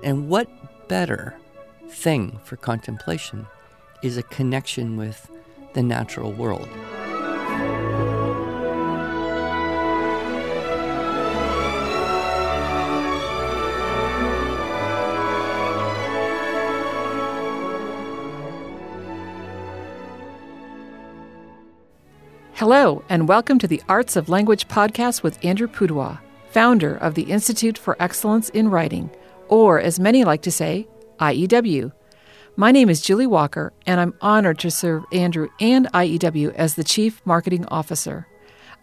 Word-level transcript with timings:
And 0.00 0.28
what 0.28 0.48
better 0.86 1.34
thing 1.88 2.38
for 2.44 2.56
contemplation 2.56 3.48
is 4.00 4.16
a 4.16 4.22
connection 4.22 4.96
with 4.96 5.28
the 5.72 5.82
natural 5.82 6.30
world? 6.32 6.68
Hello, 22.54 23.02
and 23.08 23.28
welcome 23.28 23.58
to 23.58 23.66
the 23.66 23.82
Arts 23.88 24.14
of 24.14 24.28
Language 24.28 24.68
podcast 24.68 25.24
with 25.24 25.44
Andrew 25.44 25.66
Pudewa, 25.66 26.20
founder 26.50 26.96
of 26.96 27.14
the 27.14 27.22
Institute 27.22 27.76
for 27.76 27.96
Excellence 28.00 28.48
in 28.50 28.68
Writing, 28.68 29.10
or 29.48 29.80
as 29.80 29.98
many 29.98 30.24
like 30.24 30.42
to 30.42 30.50
say, 30.50 30.86
IEW. 31.18 31.92
My 32.56 32.72
name 32.72 32.90
is 32.90 33.00
Julie 33.00 33.26
Walker, 33.26 33.72
and 33.86 34.00
I'm 34.00 34.14
honored 34.20 34.58
to 34.60 34.70
serve 34.70 35.04
Andrew 35.12 35.48
and 35.60 35.86
IEW 35.92 36.54
as 36.54 36.74
the 36.74 36.84
Chief 36.84 37.20
Marketing 37.24 37.64
Officer. 37.66 38.26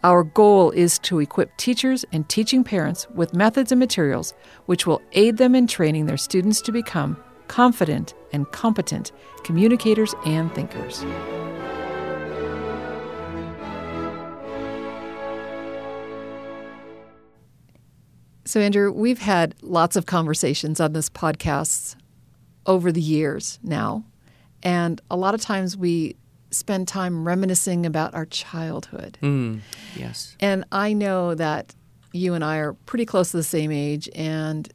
Our 0.02 0.24
goal 0.24 0.70
is 0.70 0.98
to 1.00 1.20
equip 1.20 1.56
teachers 1.56 2.04
and 2.12 2.28
teaching 2.28 2.64
parents 2.64 3.08
with 3.10 3.34
methods 3.34 3.72
and 3.72 3.78
materials 3.78 4.34
which 4.66 4.86
will 4.86 5.02
aid 5.12 5.36
them 5.36 5.54
in 5.54 5.66
training 5.66 6.06
their 6.06 6.16
students 6.16 6.60
to 6.62 6.72
become 6.72 7.22
confident 7.48 8.14
and 8.32 8.50
competent 8.52 9.12
communicators 9.44 10.14
and 10.24 10.54
thinkers. 10.54 11.04
So, 18.56 18.62
Andrew, 18.62 18.90
we've 18.90 19.18
had 19.18 19.54
lots 19.60 19.96
of 19.96 20.06
conversations 20.06 20.80
on 20.80 20.94
this 20.94 21.10
podcast 21.10 21.94
over 22.64 22.90
the 22.90 23.02
years 23.02 23.58
now. 23.62 24.02
And 24.62 24.98
a 25.10 25.16
lot 25.18 25.34
of 25.34 25.42
times 25.42 25.76
we 25.76 26.16
spend 26.50 26.88
time 26.88 27.28
reminiscing 27.28 27.84
about 27.84 28.14
our 28.14 28.24
childhood. 28.24 29.18
Mm, 29.20 29.60
yes. 29.94 30.38
And 30.40 30.64
I 30.72 30.94
know 30.94 31.34
that 31.34 31.74
you 32.14 32.32
and 32.32 32.42
I 32.42 32.56
are 32.56 32.72
pretty 32.72 33.04
close 33.04 33.30
to 33.32 33.36
the 33.36 33.42
same 33.42 33.70
age. 33.70 34.08
And 34.14 34.72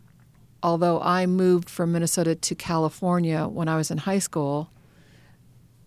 although 0.62 1.02
I 1.02 1.26
moved 1.26 1.68
from 1.68 1.92
Minnesota 1.92 2.36
to 2.36 2.54
California 2.54 3.48
when 3.48 3.68
I 3.68 3.78
was 3.78 3.90
in 3.90 3.98
high 3.98 4.20
school, 4.20 4.70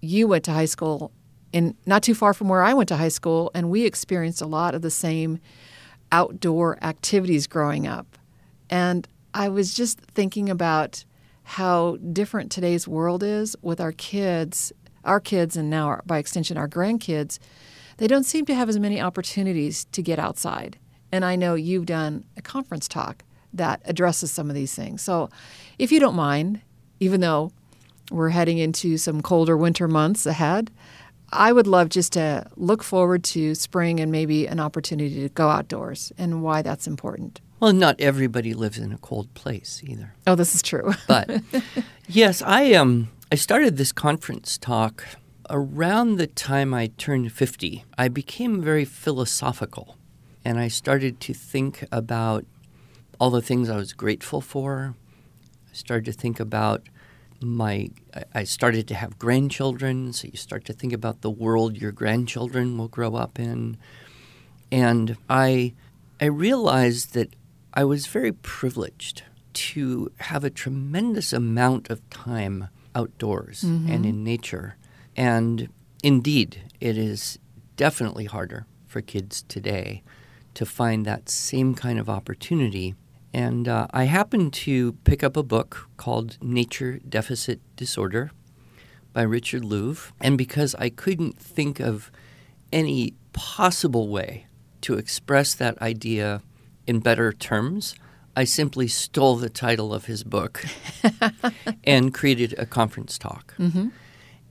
you 0.01 0.27
went 0.27 0.43
to 0.47 0.51
high 0.51 0.65
school 0.65 1.13
in 1.53 1.77
not 1.87 2.03
too 2.03 2.17
far 2.17 2.35
from 2.35 2.49
where 2.49 2.65
I 2.65 2.75
went 2.75 2.89
to 2.89 2.97
high 2.97 3.07
school, 3.07 3.53
and 3.55 3.71
we 3.71 3.85
experienced 3.85 4.43
a 4.43 4.47
lot 4.47 4.75
of 4.75 4.83
the 4.83 4.91
same 4.91 5.39
outdoor 6.15 6.79
activities 6.81 7.49
growing 7.49 7.89
up. 7.89 8.07
And 8.71 9.09
I 9.35 9.49
was 9.49 9.75
just 9.75 9.99
thinking 10.01 10.49
about 10.49 11.05
how 11.43 11.97
different 12.13 12.53
today's 12.53 12.87
world 12.87 13.25
is 13.25 13.57
with 13.63 13.81
our 13.81 13.91
kids, 13.91 14.73
our 15.05 15.19
kids, 15.19 15.57
and 15.57 15.69
now 15.69 15.89
our, 15.89 16.03
by 16.07 16.19
extension, 16.19 16.57
our 16.57 16.69
grandkids. 16.69 17.41
They 17.97 18.07
don't 18.07 18.23
seem 18.23 18.45
to 18.47 18.55
have 18.55 18.69
as 18.69 18.79
many 18.79 19.01
opportunities 19.01 19.87
to 19.87 20.03
get 20.03 20.21
outside. 20.21 20.79
And 21.11 21.25
I 21.25 21.35
know 21.35 21.57
you've 21.57 21.87
done 21.87 22.25
a 22.37 22.43
conference 22.43 22.87
talk 22.87 23.25
that 23.53 23.83
addresses 23.85 24.31
some 24.31 24.49
of 24.49 24.55
these 24.55 24.73
things. 24.73 25.03
So 25.03 25.31
if 25.81 25.91
you 25.91 25.99
don't 25.99 26.15
mind, 26.15 26.61
even 27.01 27.23
though 27.23 27.51
we're 28.13 28.31
heading 28.31 28.59
into 28.59 28.99
some 28.99 29.21
colder 29.21 29.57
winter 29.57 29.89
months 29.89 30.27
ahead, 30.27 30.71
I 31.35 31.53
would 31.53 31.67
love 31.67 31.89
just 31.89 32.13
to 32.13 32.47
look 32.57 32.83
forward 32.83 33.25
to 33.25 33.55
spring 33.55 34.01
and 34.01 34.11
maybe 34.11 34.47
an 34.47 34.61
opportunity 34.61 35.23
to 35.23 35.29
go 35.29 35.49
outdoors 35.49 36.13
and 36.17 36.43
why 36.43 36.63
that's 36.63 36.87
important. 36.87 37.41
Well, 37.61 37.73
not 37.73 38.01
everybody 38.01 38.55
lives 38.55 38.79
in 38.79 38.93
a 38.93 38.99
cold 38.99 39.33
place 39.35 39.83
either. 39.85 40.15
Oh, 40.27 40.35
this 40.35 40.55
is 40.55 40.63
true. 40.63 40.93
but 41.09 41.43
yes, 42.09 42.43
I 42.43 42.73
um 42.75 43.11
I 43.33 43.37
started 43.37 43.77
this 43.77 43.93
conference 43.93 44.59
talk 44.59 45.05
around 45.51 46.17
the 46.17 46.27
time 46.27 46.73
I 46.73 46.87
turned 46.99 47.33
50. 47.33 47.85
I 47.99 48.09
became 48.09 48.63
very 48.63 48.85
philosophical 48.85 49.97
and 50.45 50.59
I 50.59 50.69
started 50.69 51.21
to 51.21 51.35
think 51.35 51.85
about 51.91 52.45
all 53.19 53.31
the 53.31 53.43
things 53.43 53.69
I 53.69 53.77
was 53.77 53.93
grateful 53.93 54.41
for. 54.41 54.95
I 55.71 55.75
started 55.75 56.05
to 56.07 56.13
think 56.13 56.39
about 56.39 56.83
my 57.41 57.91
I 58.35 58.45
started 58.45 58.89
to 58.89 58.95
have 58.95 59.19
grandchildren, 59.19 60.13
so 60.13 60.29
you 60.29 60.37
start 60.37 60.65
to 60.67 60.73
think 60.73 60.93
about 60.93 61.21
the 61.21 61.31
world 61.31 61.77
your 61.77 61.93
grandchildren 61.93 62.79
will 62.79 62.89
grow 62.89 63.17
up 63.17 63.39
in. 63.39 63.77
And 64.71 65.17
I 65.29 65.75
I 66.21 66.27
realized 66.27 67.15
that 67.15 67.35
I 67.73 67.85
was 67.85 68.07
very 68.07 68.33
privileged 68.33 69.23
to 69.55 70.13
have 70.19 70.45
a 70.45 70.51
tremendous 70.51 71.33
amount 71.33 71.91
of 71.91 72.09
time 72.11 72.69
outdoors 72.95 73.63
mm-hmm. 73.63 73.91
and 73.91 74.07
in 74.07 74.25
nature. 74.25 74.77
And 75.17 75.69
indeed, 76.03 76.63
it 76.81 76.97
is 76.97 77.39
definitely 77.77 78.25
harder 78.27 78.67
for 78.87 79.01
kids 79.01 79.43
today 79.43 80.03
to 80.55 80.65
find 80.65 81.05
that 81.05 81.29
same 81.29 81.75
kind 81.75 81.99
of 81.99 82.09
opportunity 82.09 82.95
and 83.35 83.67
uh, 83.67 83.89
I 83.91 84.05
happened 84.05 84.53
to 84.53 84.93
pick 85.03 85.25
up 85.25 85.37
a 85.37 85.43
book 85.43 85.89
called 85.97 86.39
Nature 86.41 87.01
Deficit 87.07 87.61
Disorder 87.75 88.31
by 89.13 89.23
Richard 89.23 89.63
Louv. 89.63 90.13
And 90.21 90.39
because 90.39 90.77
I 90.77 90.89
couldn't 90.89 91.37
think 91.37 91.81
of 91.81 92.13
any 92.73 93.15
possible 93.33 94.09
way 94.09 94.47
to 94.83 94.95
express 94.95 95.53
that 95.57 95.77
idea 95.83 96.43
in 96.87 97.01
better 97.01 97.33
terms, 97.33 97.97
I 98.37 98.45
simply 98.45 98.87
stole 98.87 99.35
the 99.35 99.51
title 99.51 99.93
of 99.93 100.05
his 100.05 100.23
book 100.23 100.65
and 101.85 102.15
created 102.15 102.55
a 102.57 102.67
conference 102.67 103.19
talk. 103.19 103.57
Mm-hmm. 103.59 103.89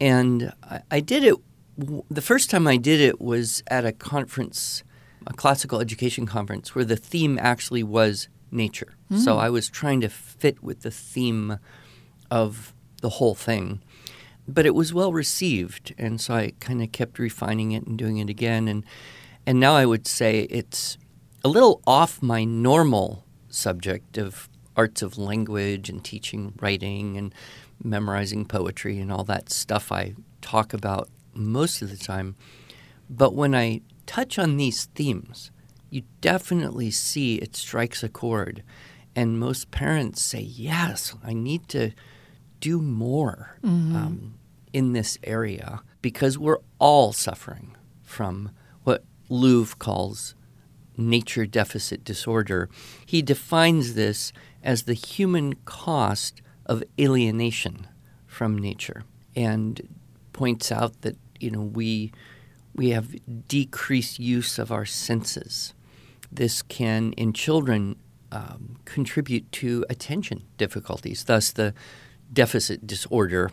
And 0.02 0.52
I, 0.62 0.82
I 0.92 1.00
did 1.00 1.24
it, 1.24 1.36
the 1.78 2.22
first 2.22 2.50
time 2.50 2.68
I 2.68 2.76
did 2.76 3.00
it 3.00 3.22
was 3.22 3.64
at 3.68 3.86
a 3.86 3.94
conference, 3.94 4.84
a 5.26 5.34
classical 5.34 5.80
education 5.80 6.26
conference, 6.26 6.76
where 6.76 6.84
the 6.84 6.98
theme 6.98 7.40
actually 7.42 7.84
was 7.84 8.28
nature. 8.54 8.96
Mm. 9.12 9.20
So 9.20 9.38
I 9.38 9.50
was 9.50 9.70
trying 9.70 10.02
to 10.02 10.10
fit 10.10 10.64
with 10.64 10.82
the 10.82 10.92
theme 10.92 11.60
of 12.32 12.74
the 13.02 13.10
whole 13.10 13.36
thing. 13.36 13.82
But 14.48 14.66
it 14.66 14.76
was 14.76 14.94
well 14.94 15.14
received, 15.14 15.94
and 15.98 16.20
so 16.20 16.34
I 16.34 16.54
kind 16.60 16.82
of 16.82 16.92
kept 16.92 17.18
refining 17.18 17.72
it 17.72 17.86
and 17.86 17.98
doing 17.98 18.18
it 18.18 18.30
again. 18.30 18.68
And 18.68 18.84
and 19.46 19.60
now 19.60 19.76
I 19.76 19.86
would 19.86 20.08
say 20.08 20.42
it's 20.50 20.98
a 21.44 21.50
little 21.50 21.82
off 21.86 22.22
my 22.22 22.44
normal 22.44 23.26
subject 23.50 24.18
of 24.18 24.50
arts 24.76 25.02
of 25.02 25.18
language 25.18 25.90
and 25.90 26.04
teaching 26.04 26.54
writing 26.60 27.18
and 27.18 27.34
memorizing 27.84 28.46
poetry 28.46 29.00
and 29.00 29.12
all 29.12 29.24
that 29.26 29.50
stuff 29.50 29.92
I 29.92 30.16
talk 30.42 30.74
about 30.74 31.10
most 31.34 31.82
of 31.82 31.90
the 31.90 31.98
time. 31.98 32.36
But 33.10 33.34
when 33.34 33.54
I 33.54 33.82
touch 34.06 34.40
on 34.40 34.58
these 34.58 34.86
themes, 34.96 35.52
you 35.94 36.02
definitely 36.22 36.90
see 36.90 37.36
it 37.36 37.56
strikes 37.56 38.02
a 38.02 38.10
chord. 38.10 38.64
And 39.16 39.40
most 39.40 39.70
parents 39.70 40.24
say, 40.24 40.40
yes, 40.40 41.14
I 41.24 41.34
need 41.34 41.68
to 41.70 41.92
do 42.60 42.82
more 42.82 43.58
mm-hmm. 43.64 43.96
um, 43.96 44.34
in 44.74 44.94
this 44.94 45.20
area 45.24 45.84
because 46.02 46.36
we're 46.36 46.62
all 46.80 47.14
suffering 47.14 47.76
from 48.02 48.50
what 48.84 49.04
Louv 49.30 49.78
calls 49.78 50.34
nature 50.98 51.46
deficit 51.46 52.04
disorder. 52.04 52.70
He 53.06 53.22
defines 53.22 53.94
this 53.94 54.34
as 54.64 54.84
the 54.84 54.96
human 54.96 55.54
cost 55.66 56.42
of 56.66 56.84
alienation 57.00 57.88
from 58.26 58.58
nature 58.58 59.04
and 59.36 59.80
points 60.32 60.72
out 60.72 61.02
that 61.02 61.18
you 61.40 61.52
know 61.52 61.62
we 61.62 62.12
we 62.76 62.90
have 62.90 63.16
decreased 63.48 64.20
use 64.20 64.58
of 64.58 64.72
our 64.72 64.86
senses 64.86 65.76
this 66.36 66.62
can, 66.62 67.14
in 67.14 67.34
children, 67.34 67.96
um, 68.32 68.78
contribute 68.86 69.52
to 69.54 69.86
attention 69.90 70.44
difficulties, 70.58 71.24
thus 71.26 71.52
the 71.52 71.74
deficit 72.32 72.88
disorder 72.88 73.52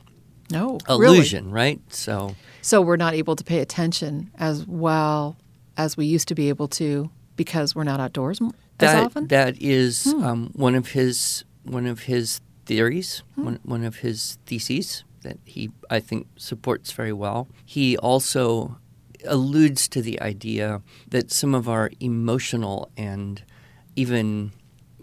no 0.51 0.79
illusion, 0.89 1.45
really? 1.47 1.55
right? 1.55 1.81
So, 1.93 2.35
so 2.63 2.83
we're 2.83 2.97
not 2.97 3.15
able 3.15 3.37
to 3.37 3.45
pay 3.45 3.61
attention 3.61 4.31
as 4.37 4.67
well 4.67 5.37
as 5.77 5.97
we 5.97 6.07
used 6.07 6.29
to 6.29 6.35
be 6.35 6.49
able 6.49 6.69
to 6.69 7.11
because 7.37 7.75
we're 7.75 7.85
not 7.85 8.01
outdoors 8.01 8.41
that, 8.79 8.97
as 8.97 9.07
often. 9.07 9.27
That 9.29 9.61
is 9.61 10.13
hmm. 10.13 10.25
um, 10.25 10.51
one 10.55 10.75
of 10.75 10.89
his 10.89 11.45
one 11.63 11.87
of 11.87 12.01
his 12.01 12.41
theories, 12.67 13.23
hmm. 13.35 13.45
one, 13.45 13.61
one 13.63 13.85
of 13.85 13.97
his 13.97 14.39
theses 14.47 15.05
that 15.23 15.39
he 15.45 15.71
I 15.89 16.01
think 16.01 16.27
supports 16.37 16.93
very 16.93 17.13
well. 17.13 17.49
He 17.65 17.97
also 17.97 18.79
alludes 19.27 19.89
to 19.89 20.03
the 20.03 20.21
idea 20.21 20.83
that 21.09 21.31
some 21.31 21.55
of 21.55 21.69
our 21.69 21.91
emotional 22.01 22.91
and 22.97 23.43
even 23.97 24.53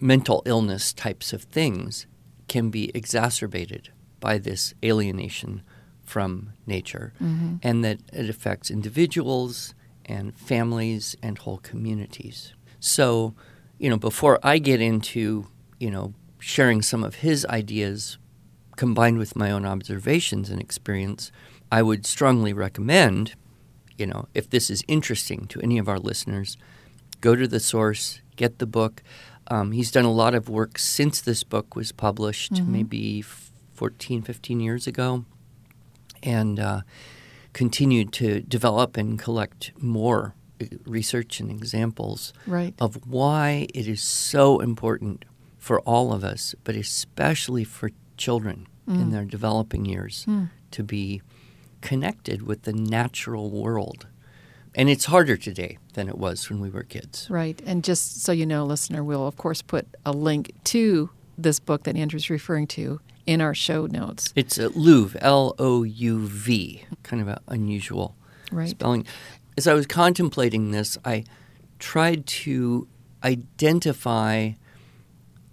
mental 0.00 0.42
illness 0.44 0.92
types 0.92 1.32
of 1.32 1.42
things 1.42 2.06
can 2.48 2.70
be 2.70 2.90
exacerbated 2.94 3.90
by 4.20 4.38
this 4.38 4.74
alienation 4.84 5.62
from 6.02 6.52
nature, 6.66 7.12
mm-hmm. 7.22 7.56
and 7.62 7.84
that 7.84 7.98
it 8.12 8.30
affects 8.30 8.70
individuals 8.70 9.74
and 10.06 10.34
families 10.38 11.14
and 11.22 11.38
whole 11.38 11.58
communities. 11.58 12.54
So, 12.80 13.34
you 13.78 13.90
know, 13.90 13.98
before 13.98 14.38
I 14.42 14.58
get 14.58 14.80
into, 14.80 15.46
you 15.78 15.90
know, 15.90 16.14
sharing 16.38 16.80
some 16.80 17.04
of 17.04 17.16
his 17.16 17.44
ideas 17.46 18.16
combined 18.76 19.18
with 19.18 19.36
my 19.36 19.50
own 19.50 19.66
observations 19.66 20.48
and 20.48 20.60
experience, 20.60 21.30
I 21.70 21.82
would 21.82 22.06
strongly 22.06 22.52
recommend, 22.52 23.34
you 23.98 24.06
know, 24.06 24.28
if 24.34 24.48
this 24.48 24.70
is 24.70 24.82
interesting 24.88 25.46
to 25.48 25.60
any 25.60 25.76
of 25.78 25.88
our 25.88 25.98
listeners, 25.98 26.56
go 27.20 27.34
to 27.34 27.48
the 27.48 27.60
source, 27.60 28.20
get 28.36 28.58
the 28.58 28.66
book. 28.66 29.02
Um, 29.48 29.72
he's 29.72 29.90
done 29.90 30.04
a 30.04 30.12
lot 30.12 30.34
of 30.34 30.48
work 30.48 30.78
since 30.78 31.20
this 31.20 31.42
book 31.42 31.74
was 31.74 31.90
published, 31.92 32.52
Mhm. 32.54 32.68
maybe 32.68 33.22
14, 33.74 34.22
15 34.22 34.60
years 34.60 34.86
ago, 34.86 35.24
and 36.22 36.60
uh, 36.60 36.82
continued 37.52 38.12
to 38.14 38.40
develop 38.42 38.96
and 38.96 39.18
collect 39.18 39.72
more 39.80 40.34
uh, 40.60 40.66
research 40.86 41.40
and 41.40 41.50
examples 41.50 42.32
Right. 42.46 42.74
of 42.78 42.98
why 43.06 43.66
it 43.74 43.86
is 43.88 44.02
so 44.02 44.60
important 44.60 45.24
for 45.56 45.80
all 45.80 46.12
of 46.12 46.22
us, 46.24 46.54
but 46.64 46.74
especially 46.76 47.64
for 47.64 47.90
children 48.16 48.66
in 48.86 49.08
Mm. 49.08 49.10
their 49.12 49.24
developing 49.24 49.84
years, 49.84 50.24
Mm. 50.26 50.50
to 50.72 50.82
be 50.82 51.20
connected 51.80 52.42
with 52.42 52.62
the 52.62 52.72
natural 52.72 53.50
world. 53.50 54.06
And 54.74 54.88
it's 54.88 55.06
harder 55.06 55.36
today 55.36 55.78
than 55.94 56.08
it 56.08 56.18
was 56.18 56.48
when 56.50 56.60
we 56.60 56.70
were 56.70 56.82
kids. 56.82 57.26
Right. 57.30 57.60
And 57.66 57.82
just 57.82 58.22
so 58.22 58.32
you 58.32 58.46
know, 58.46 58.64
listener, 58.64 59.02
we'll 59.02 59.26
of 59.26 59.36
course 59.36 59.62
put 59.62 59.86
a 60.04 60.12
link 60.12 60.52
to 60.64 61.10
this 61.36 61.58
book 61.58 61.84
that 61.84 61.96
Andrew's 61.96 62.30
referring 62.30 62.66
to 62.68 63.00
in 63.26 63.40
our 63.40 63.54
show 63.54 63.86
notes. 63.86 64.32
It's 64.36 64.58
uh, 64.58 64.68
Louv, 64.70 65.16
L 65.20 65.54
O 65.58 65.82
U 65.82 66.26
V, 66.26 66.84
kind 67.02 67.22
of 67.22 67.28
an 67.28 67.38
unusual 67.48 68.14
Right. 68.50 68.68
spelling. 68.70 69.04
As 69.56 69.66
I 69.66 69.74
was 69.74 69.86
contemplating 69.86 70.70
this, 70.70 70.96
I 71.04 71.24
tried 71.78 72.26
to 72.26 72.88
identify 73.22 74.52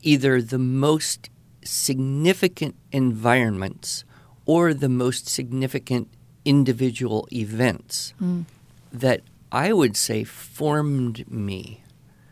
either 0.01 0.41
the 0.41 0.59
most 0.59 1.29
significant 1.63 2.75
environments 2.91 4.03
or 4.45 4.73
the 4.73 4.89
most 4.89 5.27
significant 5.27 6.07
individual 6.45 7.27
events 7.31 8.13
Mm. 8.21 8.45
that 8.93 9.21
I 9.51 9.73
would 9.73 9.97
say 9.97 10.23
formed 10.23 11.29
me 11.29 11.81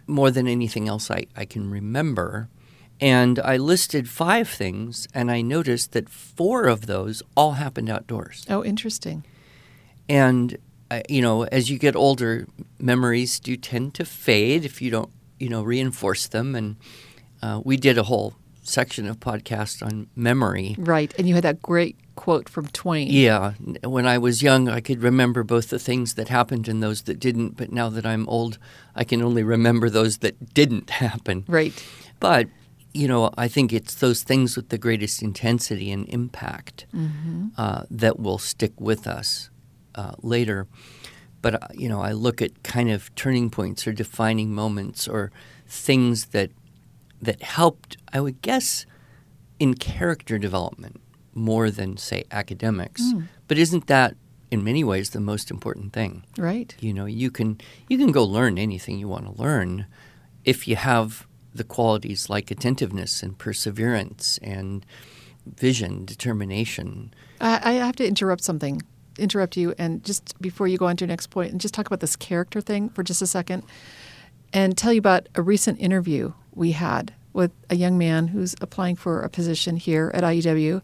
more 0.07 0.31
than 0.31 0.47
anything 0.47 0.87
else 0.87 1.09
I, 1.11 1.25
I 1.35 1.45
can 1.45 1.69
remember. 1.69 2.49
And 3.01 3.39
I 3.39 3.57
listed 3.57 4.07
five 4.07 4.47
things, 4.47 5.07
and 5.13 5.29
I 5.31 5.41
noticed 5.41 5.91
that 5.93 6.09
four 6.09 6.67
of 6.67 6.85
those 6.85 7.21
all 7.35 7.53
happened 7.53 7.89
outdoors. 7.89 8.45
Oh, 8.49 8.63
interesting. 8.63 9.23
And 10.07 10.57
uh, 10.91 11.01
you 11.09 11.21
know, 11.21 11.43
as 11.45 11.69
you 11.69 11.79
get 11.79 11.95
older, 11.95 12.45
memories 12.79 13.39
do 13.39 13.57
tend 13.57 13.93
to 13.95 14.05
fade 14.05 14.63
if 14.63 14.81
you 14.81 14.91
don't, 14.91 15.09
you 15.39 15.49
know, 15.49 15.63
reinforce 15.63 16.27
them. 16.27 16.55
And 16.55 16.75
uh, 17.41 17.61
we 17.65 17.77
did 17.77 17.97
a 17.97 18.03
whole 18.03 18.35
section 18.61 19.07
of 19.07 19.19
podcast 19.19 19.81
on 19.85 20.07
memory. 20.15 20.75
Right. 20.77 21.11
And 21.17 21.27
you 21.27 21.33
had 21.35 21.43
that 21.43 21.61
great 21.61 21.95
quote 22.15 22.49
from 22.49 22.67
Twain. 22.67 23.07
Yeah, 23.09 23.53
when 23.83 24.05
I 24.05 24.17
was 24.17 24.41
young, 24.41 24.69
I 24.69 24.81
could 24.81 25.01
remember 25.01 25.43
both 25.43 25.69
the 25.69 25.79
things 25.79 26.13
that 26.15 26.29
happened 26.29 26.67
and 26.67 26.81
those 26.81 27.03
that 27.03 27.19
didn't. 27.19 27.57
But 27.57 27.71
now 27.71 27.89
that 27.89 28.05
I'm 28.05 28.27
old, 28.29 28.57
I 28.95 29.03
can 29.03 29.21
only 29.21 29.43
remember 29.43 29.89
those 29.89 30.19
that 30.19 30.53
didn't 30.53 30.89
happen. 31.05 31.45
Right. 31.47 31.73
But 32.19 32.47
you 32.93 33.07
know, 33.07 33.31
I 33.37 33.47
think 33.47 33.73
it's 33.73 33.95
those 33.95 34.21
things 34.23 34.55
with 34.55 34.69
the 34.69 34.77
greatest 34.77 35.23
intensity 35.23 35.91
and 35.91 36.07
impact 36.09 36.85
hmm 36.91 37.47
uh, 37.57 37.83
that 37.89 38.19
will 38.19 38.37
stick 38.37 38.73
with 38.79 39.07
us 39.07 39.49
uh, 39.95 40.13
later. 40.21 40.67
But 41.41 41.55
uh, 41.55 41.67
you 41.73 41.89
know, 41.89 42.01
I 42.01 42.11
look 42.13 42.41
at 42.41 42.63
kind 42.63 42.89
of 42.89 43.13
turning 43.15 43.49
points 43.49 43.87
or 43.87 43.93
defining 43.93 44.53
moments 44.53 45.07
or 45.07 45.31
things 45.67 46.27
that 46.27 46.51
that 47.21 47.41
helped. 47.41 47.97
I 48.11 48.21
would 48.21 48.41
guess 48.41 48.85
in 49.59 49.73
character 49.75 50.37
development 50.37 50.99
more 51.33 51.69
than 51.69 51.97
say 51.97 52.23
academics. 52.31 53.01
Mm. 53.01 53.27
But 53.47 53.57
isn't 53.57 53.87
that 53.87 54.15
in 54.51 54.63
many 54.63 54.83
ways 54.83 55.09
the 55.09 55.19
most 55.19 55.49
important 55.49 55.93
thing? 55.93 56.23
Right. 56.37 56.75
You 56.79 56.93
know, 56.93 57.05
you 57.05 57.31
can 57.31 57.59
you 57.87 57.97
can 57.97 58.11
go 58.11 58.23
learn 58.23 58.57
anything 58.57 58.99
you 58.99 59.07
want 59.07 59.25
to 59.25 59.41
learn 59.41 59.85
if 60.45 60.67
you 60.67 60.75
have 60.75 61.27
the 61.53 61.63
qualities 61.63 62.29
like 62.29 62.51
attentiveness 62.51 63.23
and 63.23 63.37
perseverance 63.37 64.39
and 64.41 64.85
vision, 65.45 66.05
determination. 66.05 67.13
I, 67.39 67.59
I 67.63 67.73
have 67.73 67.95
to 67.97 68.07
interrupt 68.07 68.43
something, 68.43 68.81
interrupt 69.17 69.57
you, 69.57 69.73
and 69.77 70.03
just 70.03 70.39
before 70.41 70.67
you 70.67 70.77
go 70.77 70.87
on 70.87 70.97
to 70.97 71.05
your 71.05 71.09
next 71.09 71.27
point, 71.27 71.51
and 71.51 71.61
just 71.61 71.73
talk 71.73 71.87
about 71.87 71.99
this 71.99 72.15
character 72.15 72.61
thing 72.61 72.89
for 72.89 73.03
just 73.03 73.21
a 73.21 73.27
second, 73.27 73.63
and 74.51 74.77
tell 74.77 74.93
you 74.93 74.99
about 74.99 75.29
a 75.35 75.41
recent 75.41 75.79
interview 75.79 76.33
we 76.53 76.71
had 76.71 77.13
with 77.33 77.51
a 77.69 77.75
young 77.75 77.97
man 77.97 78.27
who's 78.27 78.55
applying 78.61 78.95
for 78.95 79.21
a 79.21 79.29
position 79.29 79.75
here 79.75 80.11
at 80.13 80.23
IEW, 80.23 80.81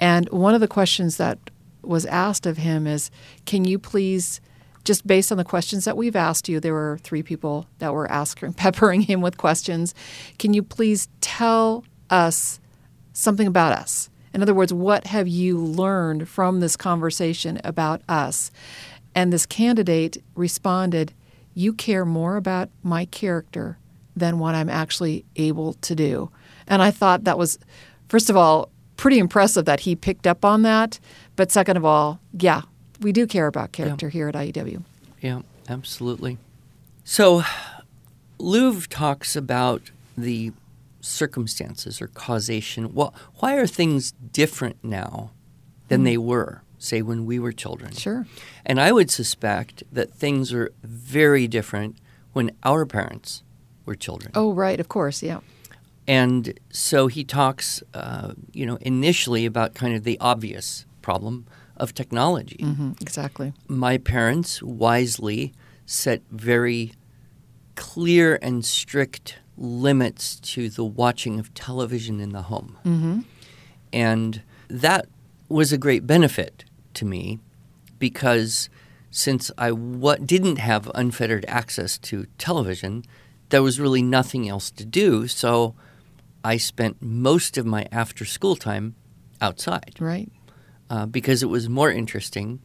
and 0.00 0.28
one 0.30 0.54
of 0.54 0.60
the 0.60 0.68
questions 0.68 1.16
that 1.18 1.38
was 1.82 2.04
asked 2.06 2.46
of 2.46 2.56
him 2.56 2.86
is, 2.86 3.10
"Can 3.46 3.64
you 3.64 3.78
please?" 3.78 4.40
Just 4.82 5.06
based 5.06 5.30
on 5.30 5.36
the 5.36 5.44
questions 5.44 5.84
that 5.84 5.96
we've 5.96 6.16
asked 6.16 6.48
you, 6.48 6.58
there 6.58 6.72
were 6.72 6.98
three 7.02 7.22
people 7.22 7.66
that 7.80 7.92
were 7.92 8.10
asking, 8.10 8.52
peppering 8.64 9.02
him 9.02 9.20
with 9.20 9.36
questions. 9.36 9.94
Can 10.38 10.54
you 10.54 10.62
please 10.62 11.06
tell 11.20 11.84
us 12.08 12.60
something 13.12 13.46
about 13.46 13.72
us. 13.72 14.10
In 14.32 14.42
other 14.42 14.54
words, 14.54 14.72
what 14.72 15.06
have 15.06 15.28
you 15.28 15.58
learned 15.58 16.28
from 16.28 16.60
this 16.60 16.76
conversation 16.76 17.60
about 17.64 18.02
us? 18.08 18.50
And 19.14 19.32
this 19.32 19.46
candidate 19.46 20.22
responded, 20.34 21.12
You 21.54 21.72
care 21.72 22.04
more 22.04 22.36
about 22.36 22.70
my 22.82 23.06
character 23.06 23.78
than 24.14 24.38
what 24.38 24.54
I'm 24.54 24.68
actually 24.68 25.24
able 25.36 25.74
to 25.74 25.94
do. 25.94 26.30
And 26.66 26.82
I 26.82 26.90
thought 26.90 27.24
that 27.24 27.38
was, 27.38 27.58
first 28.08 28.30
of 28.30 28.36
all, 28.36 28.70
pretty 29.00 29.18
impressive 29.18 29.64
that 29.64 29.80
he 29.80 29.96
picked 29.96 30.26
up 30.26 30.44
on 30.44 30.60
that. 30.60 31.00
But 31.34 31.50
second 31.50 31.78
of 31.78 31.86
all, 31.86 32.20
yeah, 32.38 32.62
we 33.00 33.12
do 33.12 33.26
care 33.26 33.46
about 33.46 33.72
character 33.72 34.10
here 34.10 34.28
at 34.28 34.34
IEW. 34.34 34.82
Yeah, 35.22 35.40
absolutely. 35.70 36.36
So, 37.02 37.42
Louv 38.38 38.88
talks 38.88 39.34
about 39.34 39.90
the 40.18 40.52
circumstances 41.00 42.02
or 42.02 42.08
causation. 42.08 42.92
Well, 42.92 43.14
why 43.36 43.56
are 43.56 43.66
things 43.66 44.12
different 44.12 44.76
now 44.82 45.30
than 45.88 46.00
hmm. 46.00 46.04
they 46.04 46.18
were, 46.18 46.62
say, 46.78 47.00
when 47.00 47.24
we 47.24 47.38
were 47.38 47.52
children? 47.52 47.92
Sure. 47.92 48.26
And 48.66 48.78
I 48.78 48.92
would 48.92 49.10
suspect 49.10 49.82
that 49.90 50.12
things 50.12 50.52
are 50.52 50.72
very 50.82 51.48
different 51.48 51.96
when 52.34 52.50
our 52.64 52.84
parents 52.84 53.42
were 53.86 53.94
children. 53.94 54.32
Oh, 54.34 54.52
right, 54.52 54.78
of 54.78 54.90
course, 54.90 55.22
yeah. 55.22 55.40
And 56.10 56.58
so 56.70 57.06
he 57.06 57.22
talks, 57.22 57.84
uh, 57.94 58.32
you 58.52 58.66
know, 58.66 58.78
initially 58.80 59.46
about 59.46 59.74
kind 59.74 59.94
of 59.94 60.02
the 60.02 60.18
obvious 60.18 60.84
problem 61.02 61.46
of 61.76 61.94
technology. 61.94 62.64
hmm 62.64 62.92
exactly. 63.00 63.52
My 63.68 63.96
parents 63.96 64.60
wisely 64.60 65.52
set 65.86 66.22
very 66.32 66.94
clear 67.76 68.40
and 68.42 68.64
strict 68.64 69.38
limits 69.56 70.40
to 70.40 70.68
the 70.68 70.84
watching 70.84 71.38
of 71.38 71.54
television 71.54 72.18
in 72.18 72.32
the 72.32 72.42
home. 72.42 72.76
hmm 72.82 73.20
And 73.92 74.42
that 74.66 75.06
was 75.48 75.72
a 75.72 75.78
great 75.78 76.08
benefit 76.08 76.64
to 76.94 77.04
me 77.04 77.38
because 78.00 78.68
since 79.12 79.52
I 79.56 79.70
wa 79.70 80.16
didn't 80.16 80.58
have 80.58 80.90
unfettered 80.92 81.44
access 81.46 81.98
to 81.98 82.26
television, 82.36 83.04
there 83.50 83.62
was 83.62 83.78
really 83.78 84.02
nothing 84.02 84.48
else 84.48 84.72
to 84.72 84.84
do. 84.84 85.28
So 85.28 85.76
I 86.44 86.56
spent 86.56 87.02
most 87.02 87.58
of 87.58 87.66
my 87.66 87.86
after 87.92 88.24
school 88.24 88.56
time 88.56 88.94
outside 89.40 89.96
Right. 90.00 90.30
uh, 90.88 91.06
because 91.06 91.42
it 91.42 91.46
was 91.48 91.68
more 91.68 91.90
interesting 91.90 92.60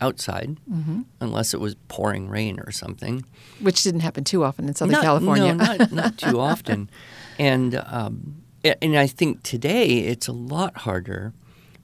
outside, 0.00 0.56
hmm 0.68 1.02
unless 1.20 1.54
it 1.54 1.60
was 1.60 1.76
pouring 1.88 2.28
rain 2.28 2.58
or 2.60 2.72
something. 2.72 3.24
Which 3.60 3.82
didn't 3.84 4.00
happen 4.00 4.24
too 4.24 4.42
often 4.44 4.66
in 4.68 4.74
Southern 4.74 4.92
Not- 4.94 5.02
California. 5.04 5.54
No, 5.54 5.64
not, 5.64 5.92
not 5.92 6.18
too 6.24 6.40
often. 6.40 6.90
And 7.38 7.76
um, 7.86 8.42
and 8.64 8.96
I 8.96 9.06
think 9.06 9.42
today 9.44 9.98
it's 10.00 10.26
a 10.28 10.32
lot 10.32 10.78
harder 10.78 11.32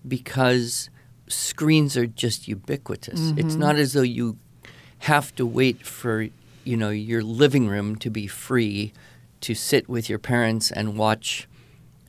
because 0.07 0.91
screens 1.29 1.97
are 1.97 2.07
just 2.07 2.49
ubiquitous. 2.49 3.33
It's 3.37 3.55
Mhm. 3.55 3.59
not 3.59 3.77
as 3.77 3.93
though 3.93 4.03
you 4.03 4.37
have 5.01 5.35
to 5.37 5.47
wait 5.47 5.87
for 5.87 6.29
you 6.65 6.77
know 6.77 6.91
your 6.91 7.23
living 7.23 7.69
room 7.69 7.97
to 7.97 8.11
be 8.11 8.27
free 8.27 8.93
to 9.43 9.55
sit 9.55 9.89
with 9.89 10.09
your 10.09 10.19
parents 10.19 10.71
and 10.71 10.97
watch 10.97 11.49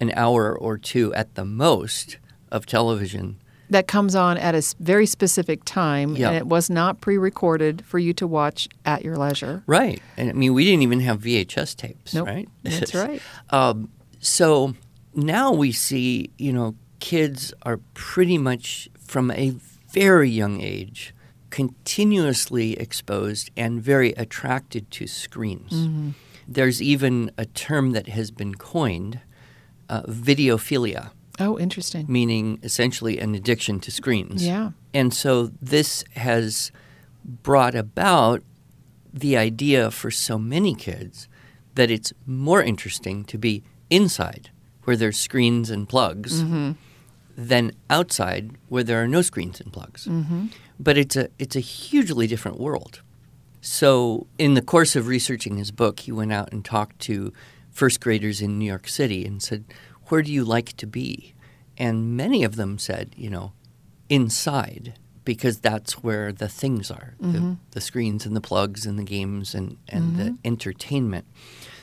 an 0.01 0.11
hour 0.15 0.57
or 0.57 0.77
two 0.77 1.13
at 1.13 1.35
the 1.35 1.45
most 1.45 2.17
of 2.51 2.65
television. 2.65 3.37
that 3.71 3.85
comes 3.87 4.15
on 4.15 4.35
at 4.35 4.55
a 4.55 4.63
very 4.79 5.05
specific 5.05 5.63
time, 5.63 6.15
Yeah. 6.15 6.29
and 6.29 6.37
it 6.37 6.47
was 6.47 6.71
not 6.71 7.01
pre-recorded 7.01 7.83
for 7.85 7.99
you 7.99 8.13
to 8.13 8.25
watch 8.25 8.67
at 8.83 9.05
your 9.05 9.15
leisure. 9.15 9.61
Right. 9.67 10.01
And 10.17 10.27
I 10.27 10.33
mean, 10.33 10.55
we 10.55 10.63
didn't 10.65 10.81
even 10.81 11.01
have 11.01 11.19
VHS 11.21 11.75
tapes, 11.75 12.15
Nope. 12.15 12.25
right? 12.25 12.49
That's 12.63 12.95
right. 13.05 13.21
Um, 13.51 13.89
so 14.19 14.73
now 15.13 15.53
we 15.53 15.71
see, 15.71 16.31
you 16.39 16.51
know, 16.51 16.73
kids 16.99 17.53
are 17.61 17.79
pretty 17.93 18.39
much 18.39 18.89
from 18.97 19.29
a 19.29 19.53
very 19.93 20.31
young 20.31 20.61
age 20.61 21.13
continuously 21.51 22.73
exposed 22.79 23.51
and 23.55 23.81
very 23.81 24.13
attracted 24.13 24.89
to 24.91 25.05
screens. 25.07 25.71
Mhm. 25.73 26.13
There's 26.53 26.81
even 26.81 27.31
a 27.37 27.45
term 27.45 27.91
that 27.91 28.07
has 28.09 28.31
been 28.31 28.55
coined 28.55 29.19
uh, 29.87 30.01
videophilia, 30.03 31.11
Oh, 31.39 31.57
interesting. 31.59 32.05
meaning 32.09 32.59
essentially 32.63 33.19
an 33.19 33.35
addiction 33.35 33.79
to 33.81 33.91
screens. 33.91 34.45
Yeah. 34.45 34.71
And 34.93 35.13
so 35.13 35.51
this 35.61 36.03
has 36.15 36.71
brought 37.23 37.75
about 37.75 38.41
the 39.13 39.37
idea 39.37 39.91
for 39.91 40.11
so 40.11 40.37
many 40.37 40.73
kids 40.75 41.27
that 41.75 41.89
it's 41.91 42.13
more 42.25 42.61
interesting 42.63 43.23
to 43.25 43.37
be 43.37 43.63
inside 43.89 44.49
where 44.85 44.97
there's 44.97 45.17
screens 45.17 45.69
and 45.69 45.87
plugs 45.87 46.43
than 47.37 47.71
outside 47.89 48.51
where 48.67 48.83
there 48.83 49.01
are 49.01 49.07
no 49.07 49.21
screens 49.21 49.61
and 49.61 49.71
plugs. 49.71 50.07
But 50.79 50.97
it's 50.97 51.15
a 51.15 51.29
it's 51.37 51.55
a 51.55 51.59
hugely 51.61 52.27
different 52.27 52.59
world. 52.59 53.01
So 53.61 54.27
in 54.37 54.53
the 54.53 54.61
course 54.61 54.95
of 54.95 55.07
researching 55.07 55.57
his 55.57 55.71
book, 55.71 56.01
he 56.01 56.11
went 56.11 56.33
out 56.33 56.51
and 56.51 56.63
talked 56.63 56.99
to 56.99 57.33
first 57.71 57.99
graders 57.99 58.41
in 58.41 58.57
New 58.57 58.65
York 58.65 58.87
City 58.87 59.25
and 59.25 59.41
said, 59.41 59.65
"Where 60.07 60.21
do 60.21 60.31
you 60.31 60.45
like 60.45 60.75
to 60.77 60.87
be?" 60.87 61.33
And 61.77 62.17
many 62.17 62.43
of 62.43 62.57
them 62.57 62.77
said, 62.77 63.13
you 63.15 63.29
know, 63.29 63.53
inside 64.09 64.95
because 65.23 65.59
that's 65.59 66.03
where 66.03 66.31
the 66.31 66.47
things 66.47 66.89
are 66.89 67.13
the, 67.19 67.27
mm-hmm. 67.27 67.53
the 67.71 67.81
screens 67.81 68.25
and 68.25 68.35
the 68.35 68.41
plugs 68.41 68.85
and 68.85 68.97
the 68.97 69.03
games 69.03 69.53
and, 69.53 69.77
and 69.87 70.17
the 70.17 70.23
mm-hmm. 70.23 70.35
entertainment. 70.43 71.25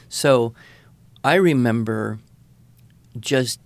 So 0.09 0.53
I 1.23 1.35
remember 1.35 2.19
just 3.19 3.61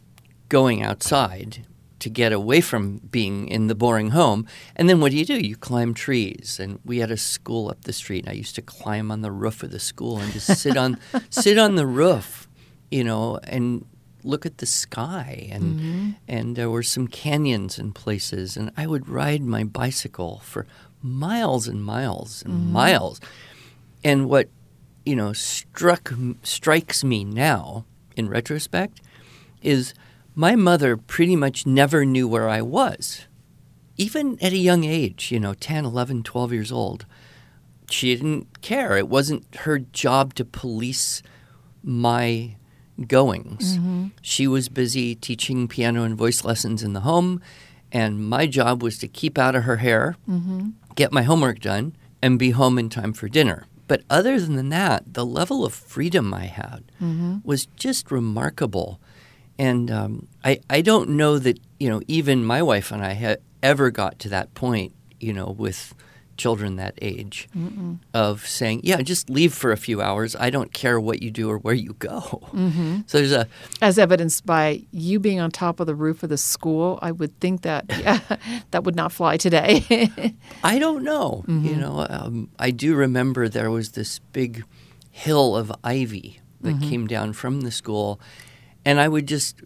going 0.49 0.83
outside 0.83 1.67
to 2.01 2.11
get 2.11 2.33
away 2.33 2.61
from 2.61 2.99
being 2.99 3.47
in 3.49 3.69
the 3.69 3.75
boring 3.75 4.11
home. 4.11 4.47
And 4.75 4.89
then 4.89 5.01
what 5.01 5.13
do 5.13 5.19
you 5.19 5.25
do? 5.25 5.39
You 5.39 5.57
climb 5.57 5.95
trees. 5.95 6.59
And 6.61 6.81
we 6.85 6.99
had 6.99 7.11
a 7.11 7.17
school 7.17 7.71
up 7.71 7.85
the 7.85 7.93
street. 7.93 8.25
And 8.25 8.31
I 8.31 8.37
used 8.37 8.55
to 8.57 8.63
climb 8.63 9.11
on 9.11 9.21
the 9.21 9.31
roof 9.31 9.63
of 9.63 9.71
the 9.71 9.79
school 9.79 10.19
and 10.19 10.33
just 10.33 10.59
sit 10.59 10.77
on 10.77 10.99
sit 11.31 11.59
on 11.59 11.77
the 11.77 11.87
roof, 11.87 12.49
you 12.91 13.05
know, 13.05 13.39
and 13.45 13.85
look 14.25 14.45
at 14.45 14.59
the 14.59 14.67
sky. 14.67 15.49
And 15.51 15.63
mm-hmm. 15.63 16.11
and 16.27 16.57
there 16.57 16.71
were 16.71 16.83
some 16.83 17.07
canyons 17.07 17.79
and 17.79 17.95
places. 17.95 18.57
And 18.57 18.73
I 18.77 18.87
would 18.87 19.09
ride 19.09 19.43
my 19.43 19.65
bicycle 19.65 20.41
for 20.45 20.67
miles 21.03 21.69
and 21.69 21.85
miles 21.85 22.43
and 22.43 22.55
mm-hmm. 22.55 22.73
miles. 22.73 23.21
And 24.03 24.29
what 24.29 24.49
you 25.05 25.17
know 25.17 25.33
struck 25.33 26.13
strikes 26.43 27.05
me 27.05 27.25
now 27.25 27.85
in 28.17 28.29
retrospect 28.29 29.01
is 29.63 29.93
my 30.41 30.57
mother 30.57 30.97
pretty 30.97 31.37
much 31.37 31.67
never 31.67 32.07
knew 32.07 32.27
where 32.27 32.49
I 32.49 32.63
was. 32.63 33.27
Even 33.99 34.39
at 34.41 34.55
a 34.55 34.57
young 34.57 34.85
age, 34.85 35.31
you 35.31 35.39
know, 35.39 35.53
10, 35.53 35.85
11, 35.85 36.23
12 36.23 36.53
years 36.55 36.73
old, 36.73 37.05
she 37.91 38.17
didn't 38.17 38.63
care. 38.63 38.97
It 38.97 39.07
wasn't 39.07 39.55
her 39.55 39.81
job 39.81 40.33
to 40.37 40.45
police 40.47 41.23
my 41.83 42.57
goings. 43.07 43.77
Mm-hmm. 43.77 44.07
She 44.23 44.47
was 44.47 44.71
busy 44.71 45.15
teaching 45.15 45.69
piano 45.69 46.05
and 46.05 46.17
voice 46.17 46.43
lessons 46.43 46.83
in 46.83 46.95
the 46.95 47.01
home, 47.01 47.43
and 47.93 48.25
my 48.25 48.47
job 48.47 48.83
was 48.83 48.97
to 49.01 49.09
keep 49.09 49.37
out 49.37 49.55
of 49.55 49.65
her 49.65 49.77
hair, 49.77 50.17
mm-hmm. 50.27 50.71
get 50.95 51.13
my 51.13 51.23
homework 51.23 51.61
done, 51.61 51.95
and 52.23 52.39
be 52.39 52.53
home 52.53 52.79
in 52.79 52.89
time 52.89 53.13
for 53.13 53.29
dinner. 53.29 53.67
But 53.87 54.05
other 54.09 54.41
than 54.41 54.71
that, 54.71 55.13
the 55.13 55.27
level 55.27 55.67
of 55.67 55.75
freedom 55.75 56.33
I 56.33 56.47
had 56.47 56.85
mm-hmm. 56.97 57.41
was 57.45 57.67
just 57.77 58.11
remarkable. 58.11 59.01
And 59.61 59.91
um, 59.91 60.27
I, 60.43 60.61
I 60.71 60.81
don't 60.81 61.11
know 61.11 61.39
that, 61.39 61.61
you 61.79 61.91
know, 61.91 62.01
even 62.09 62.45
my 62.47 62.63
wife 62.63 62.91
and 62.91 63.05
I 63.05 63.13
had 63.13 63.41
ever 63.63 63.91
got 63.91 64.19
to 64.21 64.31
that 64.31 64.55
point, 64.55 64.95
you 65.21 65.35
know, 65.35 65.51
with 65.51 65.95
children 66.39 66.77
that 66.77 66.95
age 67.03 67.47
of 68.15 68.47
saying, 68.47 68.81
yeah, 68.83 69.03
just 69.03 69.29
leave 69.29 69.53
for 69.53 69.71
a 69.73 69.77
few 69.77 70.01
hours. 70.01 70.35
I 70.35 70.49
don't 70.49 70.73
care 70.73 70.99
what 70.99 71.23
you 71.23 71.31
do 71.31 71.51
or 71.51 71.59
where 71.59 71.75
you 71.75 71.93
go. 71.99 72.41
So 73.07 73.19
there's 73.19 73.33
a, 73.33 73.47
As 73.83 73.99
evidenced 73.99 74.47
by 74.47 74.87
you 74.93 75.21
being 75.21 75.41
on 75.41 75.51
top 75.51 75.79
of 75.79 75.87
the 75.87 75.95
roof 75.95 76.23
of 76.23 76.31
the 76.31 76.39
school, 76.39 76.99
I 77.03 77.13
would 77.13 77.39
think 77.41 77.61
that 77.61 77.85
yeah, 78.01 78.21
that 78.71 78.85
would 78.85 78.97
not 78.97 79.13
fly 79.13 79.37
today. 79.37 79.85
I 80.65 80.79
don't 80.79 81.05
know. 81.05 81.45
You 81.47 81.77
know, 81.77 82.07
um, 82.09 82.49
I 82.59 82.71
do 82.71 82.95
remember 82.95 83.47
there 83.47 83.71
was 83.71 83.91
this 83.91 84.21
big 84.33 84.65
hill 85.11 85.55
of 85.55 85.71
ivy 85.85 86.41
that 86.63 86.81
came 86.81 87.07
down 87.07 87.35
from 87.35 87.61
the 87.61 87.71
school, 87.71 88.19
and 88.85 89.01
I 89.01 89.09
would 89.09 89.27
just 89.27 89.63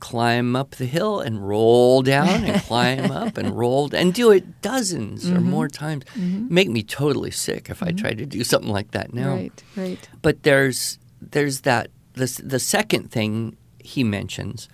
climb 0.00 0.54
up 0.54 0.72
the 0.72 0.84
hill 0.84 1.20
and 1.20 1.48
roll 1.48 2.02
down 2.02 2.44
and 2.44 2.60
climb 2.66 3.10
up 3.10 3.38
and 3.38 3.56
roll 3.56 3.88
and 3.94 4.12
do 4.12 4.30
it 4.30 4.60
dozens 4.60 5.28
or 5.28 5.34
mm-hmm. 5.34 5.50
more 5.50 5.68
times. 5.68 6.04
Mm-hmm. 6.14 6.52
Make 6.52 6.68
me 6.68 6.82
totally 6.82 7.30
sick 7.30 7.70
if 7.70 7.82
I 7.82 7.86
mm-hmm. 7.86 7.96
tried 7.96 8.18
to 8.18 8.26
do 8.26 8.44
something 8.44 8.70
like 8.70 8.90
that 8.90 9.14
now. 9.14 9.34
Right, 9.34 9.64
right. 9.76 10.08
But 10.20 10.42
there's 10.42 10.98
there's 11.22 11.62
that 11.62 11.90
the 12.14 12.42
the 12.44 12.58
second 12.58 13.10
thing 13.10 13.56
he 13.78 14.04
mentions 14.04 14.68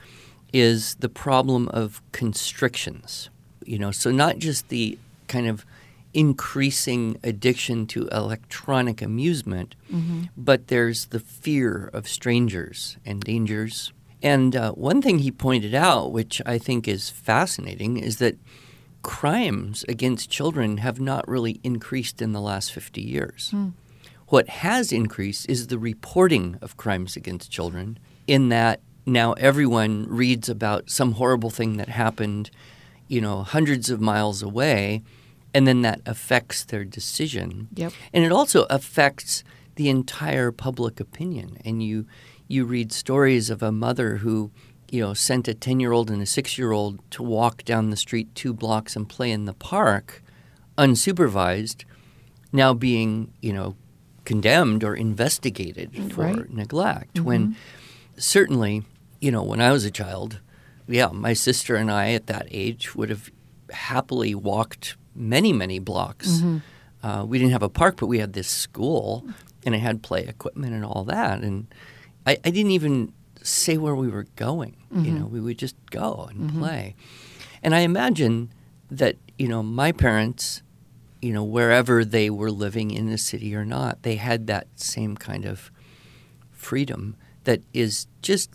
is 0.53 0.97
the 0.97 1.09
problem 1.09 1.69
of 1.69 2.03
constrictions. 2.11 3.31
You 3.65 3.79
know, 3.79 3.93
so 3.93 4.11
not 4.11 4.39
just 4.39 4.69
the 4.69 4.99
kind 5.29 5.47
of 5.47 5.65
increasing 6.13 7.17
addiction 7.23 7.87
to 7.87 8.09
electronic 8.09 9.01
amusement, 9.03 9.75
but 10.37 10.69
there's 10.69 11.07
the 11.07 11.21
fear 11.21 11.89
of 11.93 12.09
strangers 12.09 12.97
and 13.05 13.21
dangers. 13.23 13.93
And 14.23 14.55
uh, 14.55 14.73
one 14.73 15.01
thing 15.01 15.21
he 15.21 15.31
pointed 15.31 15.75
out, 15.75 16.13
which 16.13 16.43
I 16.45 16.59
think 16.59 16.87
is 16.89 17.11
fascinating, 17.11 17.97
is 17.97 18.19
that 18.19 18.37
crimes 19.03 19.85
against 19.89 20.29
children 20.31 20.77
have 20.79 21.01
not 21.01 21.27
really 21.27 21.59
increased 21.63 22.21
in 22.21 22.33
the 22.33 22.41
last 22.41 22.73
50 22.73 23.01
years. 23.01 23.55
What 24.29 24.49
has 24.49 24.93
increased 24.93 25.49
is 25.49 25.67
the 25.69 25.79
reporting 25.79 26.59
of 26.61 26.77
crimes 26.77 27.17
against 27.17 27.51
children, 27.51 27.99
in 28.27 28.49
that 28.51 28.81
now 29.07 29.33
everyone 29.35 30.07
reads 30.09 30.49
about 30.49 30.91
some 30.91 31.13
horrible 31.13 31.51
thing 31.51 31.79
that 31.79 31.89
happened, 31.89 32.51
you 33.09 33.21
know, 33.21 33.43
hundreds 33.43 33.91
of 33.91 34.01
miles 34.01 34.43
away, 34.43 35.03
and 35.53 35.67
then 35.67 35.83
that 35.83 36.01
affects 36.07 36.65
their 36.65 36.85
decision. 36.85 37.69
Yep. 37.75 37.93
And 38.13 38.25
it 38.25 38.33
also 38.33 38.65
affects 38.71 39.45
the 39.77 39.89
entire 39.89 40.53
public 40.53 41.01
opinion. 41.01 41.59
And 41.65 41.83
you 41.83 42.07
you 42.49 42.65
read 42.65 42.93
stories 42.93 43.49
of 43.49 43.63
a 43.63 43.71
mother 43.71 44.17
who, 44.17 44.51
you 44.91 45.01
know, 45.01 45.15
sent 45.15 45.47
a 45.47 45.55
10-year-old 45.55 46.11
and 46.11 46.21
a 46.21 46.25
6-year-old 46.25 46.99
to 47.13 47.23
walk 47.23 47.63
down 47.65 47.91
the 47.91 47.97
street 47.97 48.35
2 48.35 48.53
blocks 48.53 48.97
and 48.97 49.09
play 49.09 49.31
in 49.31 49.45
the 49.45 49.55
park 49.55 50.21
unsupervised, 50.77 51.85
now 52.53 52.75
being, 52.75 53.33
you 53.41 53.53
know, 53.53 53.77
condemned 54.25 54.83
or 54.83 54.95
investigated 54.97 55.93
mm, 55.93 56.13
for 56.13 56.23
Right. 56.23 56.53
neglect 56.53 57.15
mm-hmm. 57.15 57.27
when 57.27 57.57
certainly, 58.17 58.83
you 59.21 59.31
know, 59.31 59.43
when 59.43 59.61
I 59.61 59.71
was 59.71 59.85
a 59.85 59.91
child, 59.91 60.41
yeah, 60.89 61.11
my 61.13 61.33
sister 61.33 61.77
and 61.77 61.91
I 61.91 62.13
at 62.13 62.27
that 62.27 62.49
age 62.51 62.97
would 62.97 63.11
have 63.11 63.31
happily 63.71 64.35
walked 64.35 64.97
many, 65.15 65.53
many 65.53 65.79
blocks. 65.79 66.29
Mm-hmm. 66.29 66.59
Uh, 67.03 67.25
we 67.25 67.39
didn't 67.39 67.53
have 67.53 67.63
a 67.63 67.69
park, 67.69 67.97
but 67.99 68.07
we 68.07 68.19
had 68.19 68.33
this 68.35 68.49
school, 68.49 69.27
and 69.65 69.75
it 69.75 69.79
had 69.79 70.03
play 70.03 70.27
equipment 70.27 70.75
and 70.75 70.85
all 70.85 71.05
that. 71.05 71.41
And 71.41 71.67
I, 72.27 72.33
I 72.45 72.51
didn't 72.51 72.73
even 72.73 73.13
say 73.43 73.79
where 73.79 73.95
we 73.95 74.09
were 74.09 74.27
going. 74.37 74.77
You 74.91 74.97
mm-hmm. 74.99 75.19
know, 75.21 75.27
we 75.27 75.41
would 75.41 75.59
just 75.59 75.77
go 75.91 76.27
and 76.31 76.51
mm-hmm. 76.51 76.59
play. 76.59 76.95
And 77.63 77.75
I 77.75 77.81
imagine 77.81 78.53
that 78.91 79.17
you 79.39 79.49
know 79.49 79.63
my 79.63 79.93
parents, 79.93 80.63
you 81.23 81.33
know, 81.33 81.45
wherever 81.45 82.05
they 82.05 82.29
were 82.29 82.51
living 82.51 82.91
in 82.91 83.09
the 83.09 83.19
city 83.19 83.55
or 83.55 83.65
not, 83.65 84.03
they 84.03 84.17
had 84.17 84.47
that 84.49 84.67
same 84.75 85.17
kind 85.17 85.45
of 85.45 85.71
freedom 86.51 87.17
that 87.45 87.63
is 87.73 88.07
just 88.21 88.51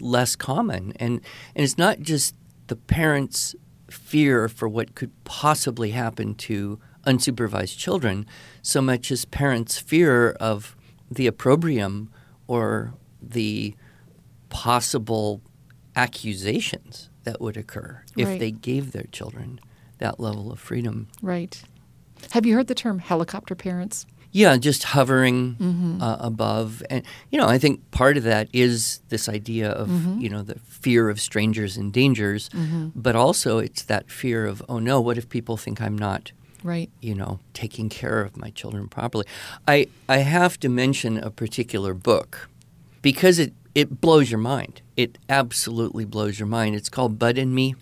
less 0.00 0.34
common 0.34 0.92
and 0.96 1.20
and 1.54 1.64
it's 1.64 1.78
not 1.78 2.00
just 2.00 2.34
the 2.66 2.76
parents 2.76 3.54
fear 3.90 4.48
for 4.48 4.68
what 4.68 4.94
could 4.94 5.10
possibly 5.24 5.90
happen 5.90 6.34
to 6.34 6.78
unsupervised 7.06 7.78
children 7.78 8.26
so 8.62 8.80
much 8.80 9.10
as 9.10 9.24
parents 9.26 9.78
fear 9.78 10.30
of 10.40 10.74
the 11.10 11.26
opprobrium 11.26 12.10
or 12.46 12.94
the 13.20 13.74
possible 14.48 15.42
accusations 15.96 17.10
that 17.24 17.40
would 17.40 17.56
occur 17.56 18.02
if 18.16 18.38
they 18.38 18.50
gave 18.50 18.92
their 18.92 19.06
children 19.12 19.60
that 19.98 20.18
level 20.18 20.50
of 20.50 20.58
freedom 20.58 21.08
Right. 21.22 21.62
Have 22.30 22.46
you 22.46 22.54
heard 22.54 22.68
the 22.68 22.74
term 22.74 22.98
helicopter 23.00 23.54
parents? 23.54 24.06
Yeah, 24.36 24.56
just 24.56 24.82
hovering 24.82 25.54
mm-hmm. 25.54 26.02
uh, 26.02 26.16
above, 26.18 26.82
and 26.90 27.04
you 27.30 27.38
know, 27.38 27.46
I 27.46 27.56
think 27.56 27.88
part 27.92 28.16
of 28.16 28.24
that 28.24 28.48
is 28.52 29.00
this 29.08 29.28
idea 29.28 29.70
of 29.70 29.86
mm-hmm. 29.88 30.18
you 30.18 30.28
know 30.28 30.42
the 30.42 30.58
fear 30.66 31.08
of 31.08 31.20
strangers 31.20 31.76
and 31.76 31.92
dangers, 31.92 32.48
mm-hmm. 32.48 32.88
but 32.96 33.14
also 33.14 33.58
it's 33.58 33.84
that 33.84 34.10
fear 34.10 34.44
of 34.44 34.60
oh 34.68 34.80
no, 34.80 35.00
what 35.00 35.18
if 35.18 35.28
people 35.28 35.56
think 35.56 35.80
I'm 35.80 35.96
not 35.96 36.32
Right. 36.64 36.90
you 37.00 37.14
know 37.14 37.38
taking 37.52 37.88
care 37.88 38.22
of 38.22 38.36
my 38.36 38.50
children 38.50 38.88
properly? 38.88 39.24
I 39.68 39.86
I 40.08 40.18
have 40.18 40.58
to 40.60 40.68
mention 40.68 41.16
a 41.16 41.30
particular 41.30 41.94
book 41.94 42.48
because 43.02 43.38
it 43.38 43.52
it 43.72 44.00
blows 44.00 44.32
your 44.32 44.40
mind. 44.40 44.82
It 44.96 45.16
absolutely 45.28 46.04
blows 46.04 46.40
your 46.40 46.48
mind. 46.48 46.74
It's 46.74 46.88
called 46.88 47.20
Bud 47.20 47.38
and 47.38 47.54
Me, 47.54 47.76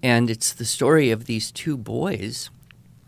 and 0.00 0.30
it's 0.30 0.52
the 0.52 0.64
story 0.64 1.10
of 1.10 1.24
these 1.24 1.50
two 1.50 1.76
boys. 1.76 2.50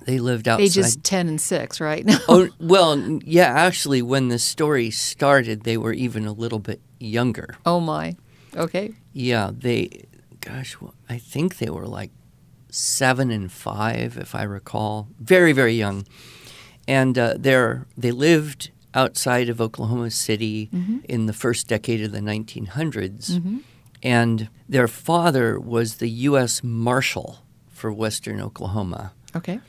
They 0.04 0.18
lived 0.18 0.48
outside. 0.48 0.64
Ages 0.64 0.96
10 0.96 1.28
and 1.28 1.40
6, 1.40 1.80
right? 1.80 2.04
oh 2.28 2.48
well, 2.60 2.98
yeah. 3.24 3.46
Actually, 3.52 4.02
when 4.02 4.28
the 4.28 4.38
story 4.38 4.90
started, 4.90 5.62
they 5.64 5.76
were 5.76 5.92
even 5.92 6.26
a 6.26 6.32
little 6.32 6.58
bit 6.58 6.80
younger. 6.98 7.56
Oh 7.66 7.80
my. 7.80 8.16
Okay. 8.56 8.92
Yeah, 9.12 9.50
they, 9.52 10.04
gosh, 10.40 10.74
wh- 10.74 10.92
I 11.08 11.18
think 11.18 11.58
they 11.58 11.70
were 11.70 11.86
like 11.86 12.10
seven 12.70 13.30
and 13.30 13.50
five, 13.52 14.16
if 14.18 14.34
I 14.34 14.42
recall. 14.42 15.08
Very, 15.20 15.52
very 15.52 15.74
young. 15.74 16.06
And 16.88 17.16
uh, 17.18 17.34
they're, 17.38 17.86
they 17.96 18.10
lived 18.10 18.70
outside 18.94 19.48
of 19.48 19.60
Oklahoma 19.60 20.10
City 20.10 20.68
in 21.08 21.26
the 21.26 21.32
first 21.32 21.66
decade 21.68 22.02
of 22.02 22.12
the 22.12 22.20
1900s. 22.20 23.60
And 24.02 24.48
their 24.68 24.88
father 24.88 25.58
was 25.60 25.96
the 25.96 26.08
U.S. 26.10 26.62
Marshal 26.64 27.38
for 27.68 27.92
Western 27.92 28.40
Oklahoma. 28.40 29.12
Okay. 29.36 29.60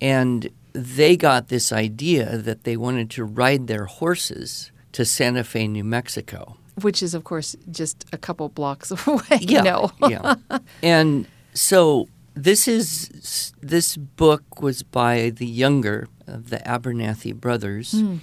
And 0.00 0.48
they 0.72 1.16
got 1.16 1.48
this 1.48 1.72
idea 1.72 2.36
that 2.38 2.64
they 2.64 2.76
wanted 2.76 3.10
to 3.10 3.24
ride 3.24 3.66
their 3.66 3.84
horses 3.86 4.70
to 4.92 5.04
Santa 5.04 5.44
Fe, 5.44 5.68
New 5.68 5.84
Mexico. 5.84 6.56
Which 6.82 7.02
is, 7.02 7.14
of 7.14 7.22
course, 7.24 7.54
just 7.70 8.04
a 8.12 8.18
couple 8.18 8.48
blocks 8.48 8.90
away. 9.06 9.38
Yeah, 9.40 9.62
No. 9.62 9.90
yeah. 10.08 10.34
And 10.82 11.26
so 11.52 12.08
this 12.34 12.66
is 12.66 13.52
this 13.60 13.96
book 13.96 14.60
was 14.60 14.82
by 14.82 15.30
the 15.30 15.46
younger 15.46 16.08
of 16.26 16.50
the 16.50 16.58
Abernathy 16.58 17.32
brothers, 17.34 17.92
Hmm. 17.92 18.16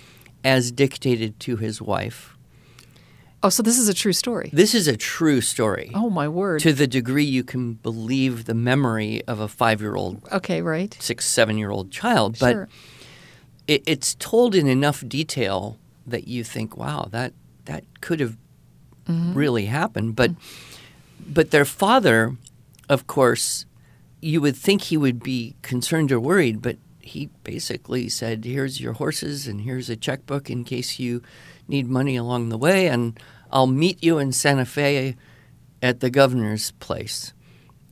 as 0.43 0.71
dictated 0.71 1.39
to 1.41 1.55
his 1.55 1.81
wife. 1.81 2.35
Oh, 3.43 3.50
so 3.50 3.63
this 3.63 3.79
is 3.79 3.89
a 3.89 3.93
true 3.93 4.13
story. 4.13 4.51
This 4.53 4.75
is 4.75 4.88
a 4.88 4.95
true 4.95 5.41
story. 5.41 5.91
Oh 5.95 6.10
my 6.10 6.27
word. 6.27 6.62
To 6.62 6.74
the 6.74 6.86
degree 6.86 7.24
you 7.24 7.43
can 7.43 7.74
believe 7.74 8.45
the 8.45 8.53
memory 8.53 9.24
of 9.27 9.39
a 9.39 9.48
five-year-old, 9.48 10.27
okay, 10.31 10.62
right. 10.62 10.95
six, 11.00 11.25
seven-year-old 11.25 11.91
child, 11.91 12.38
but 12.39 12.53
sure. 12.53 12.69
it, 13.67 13.83
it's 13.88 14.13
told 14.15 14.53
in 14.53 14.67
enough 14.67 15.03
detail 15.07 15.79
that 16.05 16.27
you 16.27 16.43
think, 16.43 16.77
"Wow, 16.77 17.07
that 17.12 17.33
that 17.65 17.83
could 18.01 18.19
have 18.19 18.38
mm-hmm. 19.05 19.33
really 19.33 19.65
happened." 19.65 20.15
But 20.15 20.31
but 21.27 21.50
their 21.50 21.65
father, 21.65 22.38
of 22.89 23.07
course, 23.07 23.65
you 24.21 24.39
would 24.41 24.55
think 24.55 24.83
he 24.83 24.98
would 24.98 25.24
be 25.24 25.55
concerned 25.63 26.12
or 26.12 26.19
worried, 26.19 26.62
but 26.62 26.77
he 27.00 27.29
basically 27.43 28.07
said, 28.07 28.45
"Here's 28.45 28.79
your 28.79 28.93
horses, 28.93 29.48
and 29.48 29.62
here's 29.62 29.89
a 29.89 29.95
checkbook 29.95 30.51
in 30.51 30.63
case 30.63 31.00
you 31.00 31.24
need 31.71 31.87
money 31.89 32.15
along 32.15 32.49
the 32.49 32.57
way, 32.57 32.87
and 32.87 33.19
I'll 33.51 33.67
meet 33.67 34.03
you 34.03 34.19
in 34.19 34.31
Santa 34.31 34.65
Fe 34.65 35.15
at 35.81 35.99
the 35.99 36.09
governor's 36.11 36.71
place." 36.71 37.33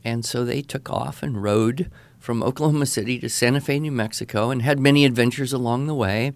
And 0.04 0.24
so 0.24 0.44
they 0.44 0.62
took 0.62 0.88
off 0.88 1.22
and 1.22 1.42
rode 1.42 1.90
from 2.18 2.42
Oklahoma 2.42 2.86
City 2.86 3.18
to 3.18 3.28
Santa 3.28 3.60
Fe, 3.60 3.80
New 3.80 3.90
Mexico, 3.92 4.50
and 4.50 4.62
had 4.62 4.78
many 4.78 5.04
adventures 5.04 5.52
along 5.52 5.86
the 5.86 5.94
way. 5.94 6.32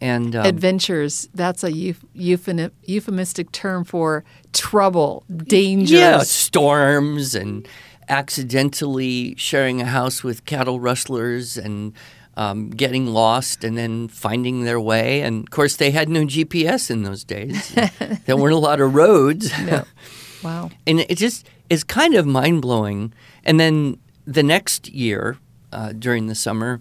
And 0.00 0.34
um, 0.34 0.44
Adventures, 0.44 1.28
that's 1.32 1.62
a 1.62 1.70
euph- 1.70 2.72
euphemistic 2.82 3.52
term 3.52 3.84
for 3.84 4.24
trouble, 4.52 5.24
danger. 5.44 5.96
yeah, 5.96 6.18
storms 6.24 7.36
and 7.36 7.68
accidentally 8.08 9.34
sharing 9.36 9.80
a 9.80 9.84
house 9.86 10.24
with 10.24 10.44
cattle 10.44 10.80
rustlers 10.80 11.56
and 11.56 11.92
um, 12.36 12.70
getting 12.70 13.06
lost 13.06 13.64
and 13.64 13.76
then 13.76 14.08
finding 14.08 14.64
their 14.64 14.80
way. 14.80 15.20
And 15.22 15.44
of 15.44 15.50
course, 15.50 15.76
they 15.76 15.90
had 15.90 16.08
no 16.08 16.24
GPS 16.24 16.90
in 16.90 17.02
those 17.02 17.24
days. 17.24 17.74
there 18.26 18.36
weren't 18.36 18.54
a 18.54 18.58
lot 18.58 18.80
of 18.80 18.94
roads. 18.94 19.50
No. 19.60 19.84
Wow. 20.42 20.70
and 20.88 20.98
it 20.98 21.18
just 21.18 21.48
is 21.70 21.84
kind 21.84 22.14
of 22.16 22.26
mind 22.26 22.62
blowing. 22.62 23.12
And 23.44 23.60
then 23.60 23.98
the 24.26 24.42
next 24.42 24.88
year, 24.88 25.38
uh, 25.72 25.92
during 25.92 26.26
the 26.26 26.34
summer, 26.34 26.80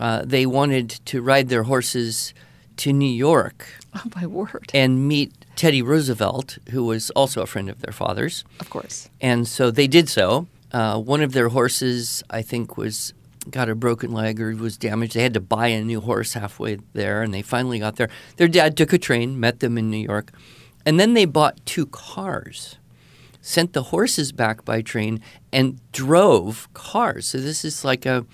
uh, 0.00 0.22
they 0.24 0.44
wanted 0.44 0.90
to 1.06 1.22
ride 1.22 1.48
their 1.48 1.62
horses 1.62 2.34
to 2.78 2.92
New 2.92 3.08
York 3.08 3.64
Oh, 3.94 4.02
my 4.16 4.26
word. 4.26 4.70
and 4.74 5.06
meet 5.06 5.32
Teddy 5.54 5.82
Roosevelt, 5.82 6.58
who 6.70 6.82
was 6.84 7.10
also 7.10 7.42
a 7.42 7.46
friend 7.46 7.70
of 7.70 7.80
their 7.80 7.92
father's. 7.92 8.42
Of 8.58 8.70
course. 8.70 9.08
And 9.20 9.46
so 9.46 9.70
they 9.70 9.86
did 9.86 10.08
so. 10.08 10.48
Uh, 10.72 10.98
one 10.98 11.22
of 11.22 11.30
their 11.32 11.50
horses, 11.50 12.24
I 12.28 12.42
think, 12.42 12.76
was 12.76 13.14
got 13.50 13.68
a 13.68 13.74
broken 13.74 14.12
leg 14.12 14.40
or 14.40 14.54
was 14.54 14.76
damaged. 14.76 15.14
They 15.14 15.22
had 15.22 15.34
to 15.34 15.40
buy 15.40 15.68
a 15.68 15.84
new 15.84 16.00
horse 16.00 16.34
halfway 16.34 16.78
there, 16.92 17.22
and 17.22 17.32
they 17.32 17.42
finally 17.42 17.78
got 17.78 17.96
there. 17.96 18.08
Their 18.36 18.48
dad 18.48 18.76
took 18.76 18.92
a 18.92 18.98
train, 18.98 19.38
met 19.38 19.60
them 19.60 19.78
in 19.78 19.90
New 19.90 19.98
York, 19.98 20.32
and 20.84 20.98
then 20.98 21.14
they 21.14 21.24
bought 21.24 21.64
two 21.66 21.86
cars, 21.86 22.76
sent 23.40 23.72
the 23.72 23.84
horses 23.84 24.32
back 24.32 24.64
by 24.64 24.82
train, 24.82 25.20
and 25.52 25.80
drove 25.92 26.72
cars. 26.74 27.28
So 27.28 27.38
this 27.38 27.64
is 27.64 27.84
like 27.84 28.06
a 28.06 28.26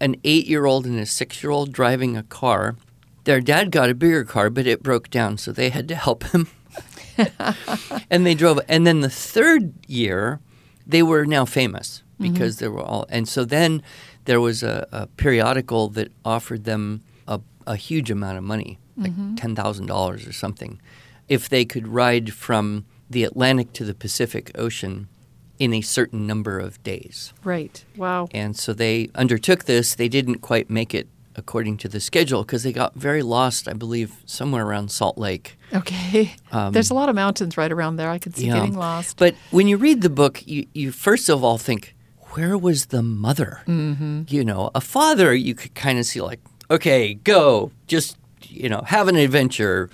an 0.00 0.16
eight 0.24 0.46
year 0.46 0.66
old 0.66 0.86
and 0.86 0.98
a 0.98 1.06
six 1.06 1.42
year 1.42 1.50
old 1.50 1.72
driving 1.72 2.16
a 2.16 2.22
car. 2.22 2.76
Their 3.24 3.40
dad 3.40 3.70
got 3.70 3.90
a 3.90 3.94
bigger 3.94 4.24
car, 4.24 4.50
but 4.50 4.66
it 4.66 4.82
broke 4.82 5.08
down, 5.08 5.38
so 5.38 5.50
they 5.50 5.70
had 5.70 5.88
to 5.88 5.94
help 5.94 6.24
him. 6.24 6.48
and 8.10 8.26
they 8.26 8.34
drove. 8.34 8.60
And 8.68 8.86
then 8.86 9.00
the 9.00 9.10
third 9.10 9.74
year, 9.86 10.40
they 10.86 11.02
were 11.02 11.24
now 11.24 11.44
famous 11.44 12.02
because 12.20 12.58
they 12.58 12.68
were 12.68 12.82
all. 12.82 13.06
And 13.08 13.28
so 13.28 13.44
then 13.44 13.82
there 14.24 14.40
was 14.40 14.62
a, 14.62 14.86
a 14.92 15.06
periodical 15.06 15.88
that 15.90 16.12
offered 16.24 16.64
them 16.64 17.02
a, 17.28 17.40
a 17.66 17.76
huge 17.76 18.10
amount 18.10 18.38
of 18.38 18.44
money, 18.44 18.78
like 18.96 19.12
ten 19.36 19.54
thousand 19.54 19.86
dollars 19.86 20.26
or 20.26 20.32
something, 20.32 20.80
if 21.28 21.48
they 21.48 21.64
could 21.64 21.88
ride 21.88 22.32
from 22.32 22.84
the 23.10 23.24
Atlantic 23.24 23.72
to 23.74 23.84
the 23.84 23.94
Pacific 23.94 24.50
Ocean 24.54 25.08
in 25.58 25.72
a 25.72 25.80
certain 25.82 26.26
number 26.26 26.58
of 26.58 26.82
days. 26.82 27.32
Right. 27.44 27.84
Wow. 27.96 28.28
And 28.32 28.56
so 28.56 28.72
they 28.72 29.08
undertook 29.14 29.64
this. 29.64 29.94
They 29.94 30.08
didn't 30.08 30.38
quite 30.38 30.68
make 30.68 30.94
it 30.94 31.06
according 31.36 31.76
to 31.76 31.88
the 31.88 31.98
schedule 32.00 32.42
because 32.42 32.62
they 32.62 32.72
got 32.72 32.94
very 32.94 33.22
lost, 33.22 33.66
I 33.68 33.72
believe, 33.72 34.14
somewhere 34.24 34.64
around 34.64 34.90
Salt 34.90 35.18
Lake. 35.18 35.56
Okay. 35.72 36.34
There's 36.70 36.90
a 36.90 36.94
lot 36.94 37.08
of 37.08 37.14
mountains 37.14 37.56
right 37.56 37.70
around 37.72 37.96
there. 37.96 38.08
I 38.10 38.18
could 38.18 38.36
see 38.36 38.48
Um, 38.50 38.56
Yeah. 38.56 38.60
getting 38.62 38.78
lost. 38.78 39.16
But 39.16 39.34
when 39.50 39.66
you 39.68 39.76
read 39.76 40.02
the 40.02 40.10
book, 40.10 40.46
you, 40.46 40.66
you 40.74 40.92
first 40.92 41.28
of 41.28 41.42
all 41.44 41.58
think, 41.58 41.93
where 42.34 42.56
was 42.58 42.86
the 42.86 43.02
mother? 43.02 43.62
Mm-hmm. 43.66 44.22
You 44.28 44.44
know, 44.44 44.70
a 44.74 44.80
father, 44.80 45.34
you 45.34 45.54
could 45.54 45.74
kind 45.74 45.98
of 45.98 46.06
see, 46.06 46.20
like, 46.20 46.40
okay, 46.70 47.14
go, 47.14 47.70
just, 47.86 48.16
you 48.42 48.68
know, 48.68 48.82
have 48.86 49.08
an 49.08 49.16
adventure, 49.16 49.90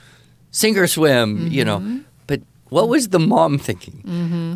sink 0.50 0.76
or 0.76 0.86
swim, 0.86 1.48
you 1.48 1.64
know. 1.64 2.00
But 2.26 2.40
what 2.68 2.88
was 2.88 3.08
the 3.08 3.18
mom 3.18 3.58
thinking? 3.58 4.02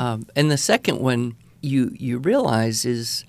Um, 0.01 0.27
and 0.37 0.51
the 0.51 0.57
second 0.57 0.99
one 1.01 1.37
you, 1.61 1.91
you 1.99 2.19
realize 2.19 2.85
is 2.85 3.25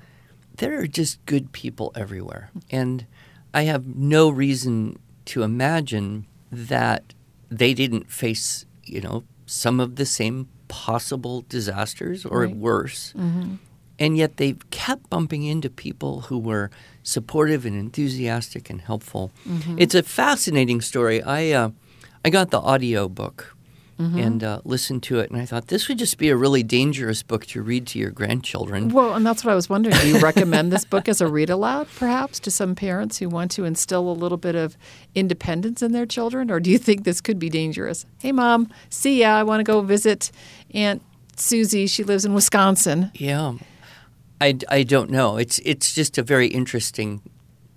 there 0.58 0.80
are 0.80 0.88
just 0.88 1.24
good 1.26 1.52
people 1.52 1.92
everywhere. 1.96 2.52
And 2.72 3.06
I 3.54 3.64
have 3.64 3.86
no 3.96 4.30
reason 4.30 4.98
to 5.26 5.44
imagine 5.44 6.26
that 6.52 7.14
they 7.50 7.74
didn't 7.74 8.12
face, 8.12 8.66
you 8.84 9.02
know, 9.02 9.24
some 9.46 9.80
of 9.80 9.96
the 9.96 10.06
same 10.06 10.48
possible 10.68 11.46
disasters 11.50 12.26
or 12.26 12.42
Right. 12.42 12.56
worse. 12.56 13.14
And 13.98 14.18
yet 14.18 14.38
they 14.38 14.56
kept 14.72 15.10
bumping 15.10 15.44
into 15.44 15.70
people 15.70 16.22
who 16.22 16.38
were 16.38 16.70
supportive 17.04 17.66
and 17.66 17.78
enthusiastic 17.78 18.70
and 18.70 18.82
helpful. 18.82 19.32
It's 19.78 19.96
a 19.96 20.04
fascinating 20.04 20.82
story. 20.82 21.22
I 21.24 21.52
uh, 21.52 21.70
I 22.26 22.30
got 22.30 22.50
the 22.52 22.60
audio 22.60 23.08
book 23.08 23.56
and 23.98 24.44
uh, 24.44 24.60
listened 24.66 25.04
to 25.04 25.20
it, 25.20 25.32
and 25.32 25.40
I 25.40 25.46
thought 25.46 25.68
this 25.68 25.88
would 25.88 25.98
just 25.98 26.18
be 26.18 26.28
a 26.28 26.36
really 26.36 26.64
dangerous 26.64 27.24
book 27.24 27.46
to 27.48 27.62
read 27.62 27.88
to 27.88 28.00
your 28.00 28.10
grandchildren. 28.12 28.90
Well, 28.90 29.14
and 29.14 29.26
that's 29.26 29.46
what 29.46 29.54
I 29.54 29.56
was 29.56 29.70
wondering. 29.70 29.96
Do 29.96 30.08
you 30.10 30.20
recommend 30.32 30.70
this 30.70 30.84
book 30.84 31.08
as 31.08 31.22
a 31.22 31.28
read 31.28 31.50
aloud, 31.50 31.88
perhaps, 31.96 32.40
to 32.42 32.52
some 32.52 32.76
parents 32.76 33.20
who 33.20 33.30
want 33.30 33.52
to 33.52 33.64
instill 33.64 34.10
a 34.10 34.12
little 34.12 34.38
bit 34.38 34.56
of 34.56 34.76
independence 35.14 35.82
in 35.82 35.94
their 35.94 36.06
children? 36.06 36.52
Or 36.52 36.60
do 36.60 36.70
you 36.70 36.78
think 36.78 37.06
this 37.06 37.22
could 37.22 37.40
be 37.40 37.50
dangerous? 37.50 38.06
Hey, 38.20 38.34
mom, 38.34 38.70
see 38.90 39.22
ya. 39.22 39.30
I 39.30 39.44
want 39.44 39.62
to 39.62 39.64
go 39.64 39.80
visit 39.80 40.30
Aunt 40.74 41.02
Susie. 41.38 41.88
She 41.88 42.04
lives 42.04 42.26
in 42.26 42.34
Wisconsin. 42.34 43.12
Yeah, 43.16 43.54
I, 44.42 44.58
I 44.70 44.84
don't 44.84 45.10
know. 45.10 45.38
It's 45.38 45.60
it's 45.60 45.94
just 45.94 46.18
a 46.18 46.24
very 46.24 46.48
interesting 46.48 47.22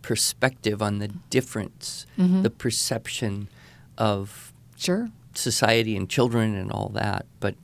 perspective 0.02 0.82
on 0.82 0.98
the 0.98 1.08
difference, 1.30 2.06
mm-hmm. 2.18 2.42
the 2.42 2.50
perception 2.50 3.48
of 3.96 4.52
Sure. 4.76 5.08
society 5.34 5.96
and 5.96 6.08
children 6.08 6.54
and 6.54 6.70
all 6.70 6.88
that. 6.94 7.26
But 7.40 7.56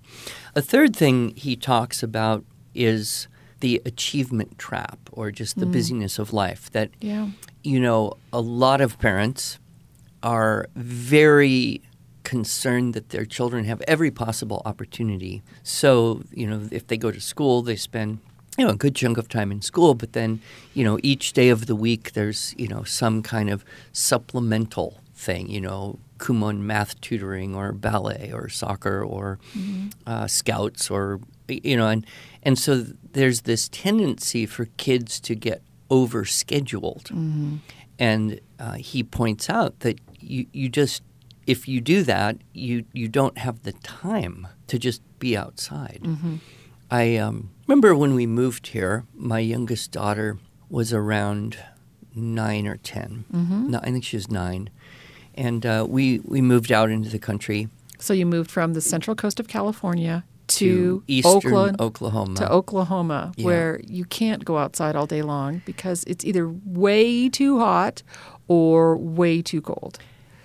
a 0.55 0.61
third 0.61 0.95
thing 0.95 1.35
he 1.37 1.57
talks 1.57 2.03
about 2.03 2.45
is 2.75 3.29
the 3.61 3.81
achievement 3.87 4.59
trap 4.59 4.99
or 5.13 5.31
just 5.31 5.59
the 5.59 5.65
mm. 5.67 5.73
busyness 5.73 6.19
of 6.19 6.33
life. 6.33 6.71
That 6.73 6.91
Yeah. 7.01 7.31
you 7.63 7.81
know, 7.81 8.15
a 8.33 8.41
lot 8.41 8.81
of 8.81 8.99
parents 8.99 9.59
are 10.23 10.67
very 10.75 11.81
concerned 12.25 12.95
that 12.95 13.11
their 13.11 13.25
children 13.25 13.65
have 13.65 13.81
every 13.87 14.11
possible 14.11 14.61
opportunity. 14.65 15.43
So, 15.63 16.23
you 16.33 16.47
know, 16.47 16.69
if 16.71 16.87
they 16.87 16.97
go 16.97 17.11
to 17.11 17.21
school, 17.21 17.63
they 17.63 17.77
spend 17.77 18.19
you 18.59 18.65
know 18.65 18.71
a 18.73 18.77
good 18.77 18.95
chunk 18.95 19.19
of 19.19 19.29
time 19.29 19.51
in 19.51 19.61
school, 19.63 19.95
but 19.95 20.13
then, 20.13 20.41
you 20.75 20.85
know, 20.85 20.99
each 21.03 21.33
day 21.33 21.49
of 21.49 21.67
the 21.67 21.75
week 21.75 22.13
there's, 22.13 22.55
you 22.57 22.69
know, 22.69 22.85
some 22.85 23.23
kind 23.23 23.51
of 23.51 23.65
supplemental 23.93 25.01
thing, 25.15 25.49
you 25.49 25.61
know, 25.61 25.99
Kumon 26.19 26.61
math 26.61 27.01
tutoring 27.01 27.55
or 27.55 27.73
ballet 27.73 28.31
or 28.33 28.49
soccer 28.49 29.03
or 29.03 29.39
uh, 30.07 30.27
scouts 30.27 30.91
or 30.91 31.21
you 31.49 31.77
know, 31.77 31.89
and 31.89 32.07
and 32.43 32.59
so 32.59 32.87
there's 33.13 33.43
this 33.43 33.69
tendency 33.69 34.47
for 34.47 34.67
kids 34.77 35.21
to 35.21 35.35
get 35.35 35.61
overscheduled, 35.91 37.11
and 37.99 38.41
uh, 38.59 38.73
he 38.75 39.03
points 39.03 39.51
out 39.51 39.81
that 39.81 39.99
you 40.21 40.47
you 40.53 40.69
just 40.69 41.03
if 41.47 41.69
you 41.69 41.81
do 41.81 42.03
that, 42.05 42.37
you 42.55 42.85
you 42.93 43.09
don't 43.09 43.37
have 43.39 43.63
the 43.65 43.73
time 43.73 44.47
to 44.69 44.79
just 44.79 45.03
be 45.19 45.37
outside. 45.37 46.01
I 46.91 47.17
um, 47.17 47.51
remember 47.67 47.95
when 47.97 48.15
we 48.15 48.27
moved 48.27 48.69
here, 48.69 49.05
my 49.15 49.39
youngest 49.39 49.91
daughter 49.91 50.39
was 50.71 50.93
around 50.93 51.59
nine 52.15 52.67
or 52.67 52.77
10 52.77 53.25
No, 53.69 53.79
I 53.83 53.91
think 53.91 54.05
she 54.05 54.17
was 54.17 54.31
nine, 54.31 54.71
and 55.35 55.67
uh, 55.67 55.85
we 55.89 56.21
we 56.21 56.41
moved 56.41 56.71
out 56.71 56.91
into 56.91 57.09
the 57.09 57.19
country 57.19 57.69
So 57.99 58.13
you 58.15 58.27
moved 58.27 58.51
from 58.51 58.75
the 58.75 58.81
central 58.81 59.17
coast 59.17 59.41
of 59.41 59.49
California 59.49 60.25
to, 60.47 61.03
eastern 61.07 61.37
Oakland, 61.55 61.81
Oklahoma. 61.81 62.37
to 62.37 62.53
Oklahoma, 62.53 63.33
Yeah. 63.37 63.45
where 63.47 63.81
you 63.87 64.05
can't 64.05 64.45
go 64.45 64.59
outside 64.59 64.95
all 64.95 65.07
day 65.07 65.23
long 65.23 65.63
because 65.65 66.05
it's 66.05 66.25
either 66.25 66.49
way 66.65 67.29
too 67.31 67.59
hot 67.59 68.03
or 68.47 68.97
way 68.97 69.41
too 69.43 69.61
cold. 69.63 69.99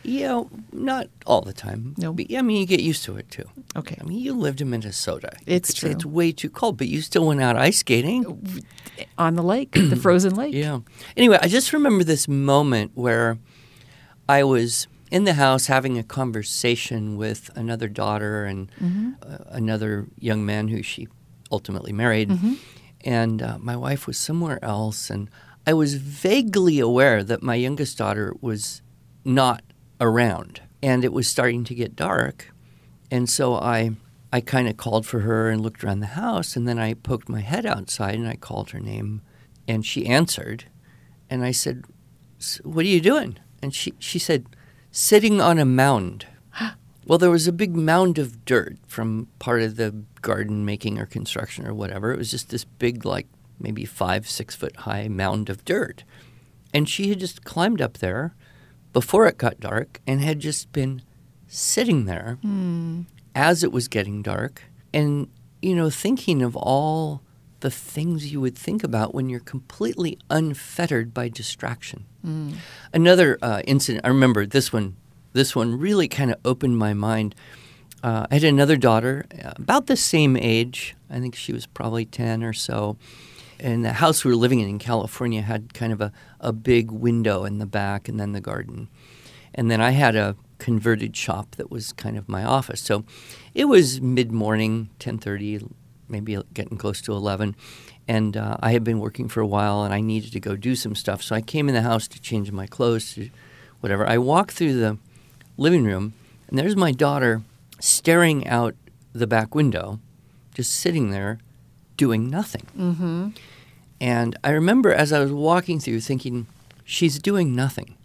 Yeah, 0.09 0.43
not 0.71 1.07
all 1.27 1.41
the 1.41 1.53
time. 1.53 1.93
No. 1.97 2.11
But, 2.11 2.33
I 2.35 2.41
mean, 2.41 2.57
you 2.57 2.65
get 2.65 2.79
used 2.79 3.03
to 3.03 3.15
it 3.17 3.29
too. 3.29 3.45
Okay. 3.75 3.95
I 4.01 4.03
mean, 4.03 4.17
you 4.17 4.33
lived 4.33 4.59
in 4.59 4.71
Minnesota. 4.71 5.31
You 5.45 5.55
It's 5.55 5.71
true. 5.71 5.91
It's 5.91 6.03
way 6.03 6.31
too 6.31 6.49
cold, 6.49 6.77
but 6.77 6.87
you 6.87 7.01
still 7.01 7.27
went 7.27 7.41
out 7.41 7.55
ice 7.55 7.77
skating. 7.77 8.25
On 9.19 9.35
the 9.35 9.43
lake, 9.43 9.73
the 9.73 9.95
frozen 10.01 10.33
lake. 10.33 10.55
Yeah. 10.55 10.79
Anyway, 11.15 11.37
I 11.39 11.47
just 11.47 11.73
remember 11.73 12.03
this 12.03 12.27
moment 12.27 12.91
where 12.95 13.37
I 14.27 14.43
was 14.43 14.87
in 15.11 15.25
the 15.25 15.35
house 15.35 15.67
having 15.67 15.99
a 15.99 16.03
conversation 16.03 17.15
with 17.15 17.51
another 17.55 17.87
daughter 17.87 18.45
and 18.45 18.71
uh, 19.21 19.37
another 19.49 20.07
young 20.17 20.43
man 20.43 20.69
who 20.69 20.81
she 20.81 21.07
ultimately 21.51 21.93
married. 21.93 22.31
And 23.05 23.41
uh, 23.43 23.57
my 23.59 23.75
wife 23.75 24.07
was 24.07 24.17
somewhere 24.17 24.63
else. 24.63 25.11
And 25.11 25.29
I 25.67 25.73
was 25.73 25.93
vaguely 25.95 26.79
aware 26.79 27.23
that 27.23 27.43
my 27.43 27.55
youngest 27.55 27.97
daughter 27.97 28.33
was 28.41 28.81
not 29.23 29.61
around. 29.99 30.61
And 30.81 31.03
it 31.03 31.13
was 31.13 31.27
starting 31.27 31.63
to 31.65 31.75
get 31.75 31.95
dark. 31.95 32.51
And 33.11 33.29
so 33.29 33.55
I, 33.55 33.91
I 34.31 34.41
kind 34.41 34.67
of 34.67 34.77
called 34.77 35.05
for 35.05 35.21
her 35.21 35.49
and 35.49 35.61
looked 35.61 35.83
around 35.83 35.99
the 35.99 36.07
house. 36.07 36.55
And 36.55 36.67
then 36.67 36.79
I 36.79 36.93
poked 36.93 37.27
my 37.29 37.41
head 37.41 37.65
outside 37.65 38.15
and 38.15 38.27
I 38.27 38.35
called 38.35 38.71
her 38.71 38.79
name. 38.79 39.21
And 39.67 39.85
she 39.85 40.05
answered. 40.07 40.65
And 41.29 41.43
I 41.43 41.51
said, 41.51 41.83
"S- 42.39 42.61
What 42.63 42.85
are 42.85 42.89
you 42.89 43.01
doing? 43.01 43.37
And 43.61 43.73
she, 43.75 43.93
she 43.99 44.19
said, 44.19 44.45
Sitting 44.91 45.39
on 45.41 45.59
a 45.59 45.65
mound. 45.65 46.25
well, 47.05 47.19
there 47.19 47.29
was 47.29 47.47
a 47.47 47.51
big 47.51 47.75
mound 47.75 48.17
of 48.17 48.45
dirt 48.45 48.77
from 48.87 49.27
part 49.37 49.61
of 49.61 49.75
the 49.75 50.03
garden 50.21 50.65
making 50.65 50.97
or 50.97 51.05
construction 51.05 51.67
or 51.67 51.73
whatever. 51.73 52.11
It 52.11 52.17
was 52.17 52.31
just 52.31 52.49
this 52.49 52.63
big, 52.63 53.05
like 53.05 53.27
maybe 53.59 53.85
five, 53.85 54.27
six 54.29 54.55
foot 54.55 54.75
high 54.77 55.07
mound 55.07 55.49
of 55.49 55.65
dirt. 55.65 56.03
And 56.73 56.87
she 56.87 57.09
had 57.09 57.19
just 57.19 57.43
climbed 57.43 57.81
up 57.81 57.97
there 57.97 58.35
before 58.93 59.27
it 59.27 59.37
got 59.37 59.59
dark 59.59 59.99
and 60.07 60.21
had 60.21 60.39
just 60.39 60.71
been 60.71 61.01
sitting 61.47 62.05
there 62.05 62.37
as 63.35 63.63
it 63.63 63.71
was 63.71 63.87
getting 63.87 64.21
dark 64.21 64.63
and, 64.93 65.27
you 65.61 65.75
know, 65.75 65.89
thinking 65.89 66.41
of 66.41 66.55
all 66.55 67.21
the 67.61 67.69
things 67.71 68.31
you 68.31 68.39
would 68.39 68.57
think 68.57 68.83
about 68.83 69.13
when 69.13 69.29
you're 69.29 69.39
completely 69.41 70.17
unfettered 70.29 71.13
by 71.13 71.27
distraction. 71.29 72.05
Another 72.93 73.37
uh, 73.41 73.61
incident, 73.65 74.05
I 74.05 74.09
remember 74.09 74.45
this 74.45 74.71
one, 74.71 74.95
this 75.33 75.55
one 75.55 75.77
really 75.77 76.07
kind 76.07 76.31
of 76.31 76.37
opened 76.45 76.77
my 76.77 76.93
mind. 76.93 77.35
Uh, 78.01 78.25
I 78.31 78.35
had 78.35 78.43
another 78.45 78.77
daughter, 78.77 79.25
uh, 79.43 79.51
about 79.57 79.87
the 79.87 79.97
same 79.97 80.37
age. 80.37 80.95
I 81.09 81.19
think 81.19 81.35
she 81.35 81.51
was 81.51 81.65
probably 81.65 82.05
10 82.05 82.43
or 82.43 82.53
so. 82.53 82.97
And 83.59 83.83
the 83.83 83.93
house 83.93 84.23
we 84.23 84.31
were 84.31 84.37
living 84.37 84.59
in 84.59 84.69
in 84.69 84.79
California 84.79 85.41
had 85.41 85.73
kind 85.73 85.91
of 85.91 86.01
a, 86.01 86.11
a 86.39 86.53
big 86.53 86.91
window 86.91 87.43
in 87.45 87.57
the 87.57 87.65
back 87.65 88.07
and 88.07 88.19
then 88.19 88.31
the 88.31 88.41
garden. 88.41 88.87
And 89.53 89.69
then 89.69 89.81
I 89.81 89.91
had 89.91 90.15
a 90.15 90.35
converted 90.59 91.15
shop 91.15 91.55
that 91.55 91.71
was 91.71 91.93
kind 91.93 92.17
of 92.17 92.29
my 92.29 92.43
office. 92.43 92.81
So 92.81 93.03
it 93.53 93.65
was 93.65 94.01
mid-morning, 94.01 94.89
10:30, 94.99 95.69
maybe 96.07 96.37
getting 96.53 96.77
close 96.77 97.01
to 97.01 97.13
11. 97.13 97.55
And 98.07 98.35
uh, 98.35 98.57
I 98.59 98.71
had 98.71 98.83
been 98.83 98.99
working 98.99 99.27
for 99.27 99.41
a 99.41 99.47
while 99.47 99.83
and 99.83 99.93
I 99.93 100.01
needed 100.01 100.31
to 100.33 100.39
go 100.39 100.55
do 100.55 100.75
some 100.75 100.95
stuff. 100.95 101.21
So 101.21 101.35
I 101.35 101.41
came 101.41 101.69
in 101.69 101.75
the 101.75 101.81
house 101.81 102.07
to 102.07 102.19
change 102.19 102.51
my 102.51 102.65
clothes, 102.65 103.13
to 103.13 103.29
whatever. 103.81 104.07
I 104.07 104.17
walked 104.17 104.51
through 104.51 104.73
the 104.79 104.97
living 105.57 105.83
room 105.83 106.13
and 106.47 106.57
there's 106.57 106.75
my 106.75 106.91
daughter 106.91 107.43
staring 107.79 108.47
out 108.47 108.75
the 109.13 109.27
back 109.27 109.53
window, 109.53 109.99
just 110.53 110.73
sitting 110.73 111.11
there 111.11 111.39
doing 111.97 112.29
nothing. 112.29 112.65
Mm-hmm. 112.77 113.29
And 114.01 114.37
I 114.43 114.51
remember 114.51 114.93
as 114.93 115.11
I 115.11 115.19
was 115.19 115.31
walking 115.31 115.79
through 115.79 116.01
thinking, 116.01 116.47
she's 116.83 117.19
doing 117.19 117.55
nothing. 117.55 117.95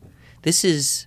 This 0.42 0.64
is 0.64 1.06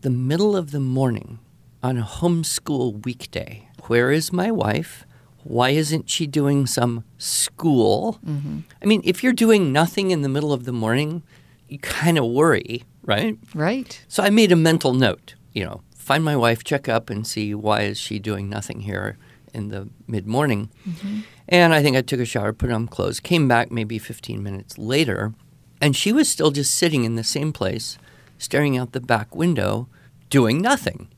the 0.00 0.10
middle 0.10 0.56
of 0.56 0.70
the 0.70 0.80
morning 0.80 1.38
on 1.82 1.96
a 1.98 2.02
homeschool 2.02 3.04
weekday. 3.04 3.68
Where 3.86 4.10
is 4.10 4.32
my 4.32 4.50
wife? 4.50 5.06
Why 5.44 5.70
isn't 5.70 6.08
she 6.08 6.26
doing 6.26 6.66
some 6.66 7.04
school? 7.18 8.18
Mm-hmm. 8.26 8.60
I 8.82 8.86
mean, 8.86 9.02
if 9.04 9.22
you're 9.22 9.32
doing 9.32 9.72
nothing 9.72 10.10
in 10.10 10.22
the 10.22 10.28
middle 10.28 10.52
of 10.52 10.64
the 10.64 10.72
morning, 10.72 11.22
you 11.68 11.78
kind 11.78 12.18
of 12.18 12.24
worry, 12.24 12.84
right? 13.02 13.38
Right. 13.54 14.02
So 14.08 14.22
I 14.22 14.30
made 14.30 14.52
a 14.52 14.56
mental 14.56 14.94
note, 14.94 15.34
you 15.52 15.64
know, 15.64 15.82
find 15.94 16.24
my 16.24 16.36
wife, 16.36 16.64
check 16.64 16.88
up 16.88 17.10
and 17.10 17.26
see 17.26 17.54
why 17.54 17.82
is 17.82 17.98
she 17.98 18.18
doing 18.18 18.48
nothing 18.48 18.80
here 18.80 19.18
in 19.52 19.68
the 19.68 19.88
mid-morning. 20.06 20.70
Mm-hmm. 20.88 21.20
And 21.48 21.74
I 21.74 21.82
think 21.82 21.96
I 21.96 22.02
took 22.02 22.20
a 22.20 22.24
shower, 22.24 22.52
put 22.52 22.70
on 22.70 22.88
clothes, 22.88 23.20
came 23.20 23.48
back 23.48 23.70
maybe 23.70 23.98
15 23.98 24.42
minutes 24.42 24.78
later, 24.78 25.34
and 25.80 25.94
she 25.94 26.12
was 26.12 26.28
still 26.28 26.50
just 26.50 26.74
sitting 26.74 27.04
in 27.04 27.16
the 27.16 27.24
same 27.24 27.52
place, 27.52 27.98
staring 28.38 28.78
out 28.78 28.92
the 28.92 29.00
back 29.00 29.34
window, 29.34 29.88
doing 30.30 30.60
nothing. 30.62 31.08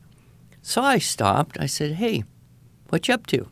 So 0.61 0.81
I 0.81 0.97
stopped. 0.97 1.57
I 1.59 1.65
said, 1.65 1.93
"Hey, 1.93 2.25
what 2.89 3.07
you 3.07 3.13
up 3.13 3.25
to?" 3.27 3.47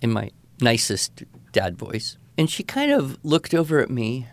in 0.00 0.10
my 0.10 0.30
nicest 0.60 1.24
dad 1.52 1.78
voice. 1.78 2.16
And 2.36 2.50
she 2.50 2.62
kind 2.62 2.90
of 2.90 3.18
looked 3.22 3.54
over 3.54 3.80
at 3.80 3.90
me 3.90 4.28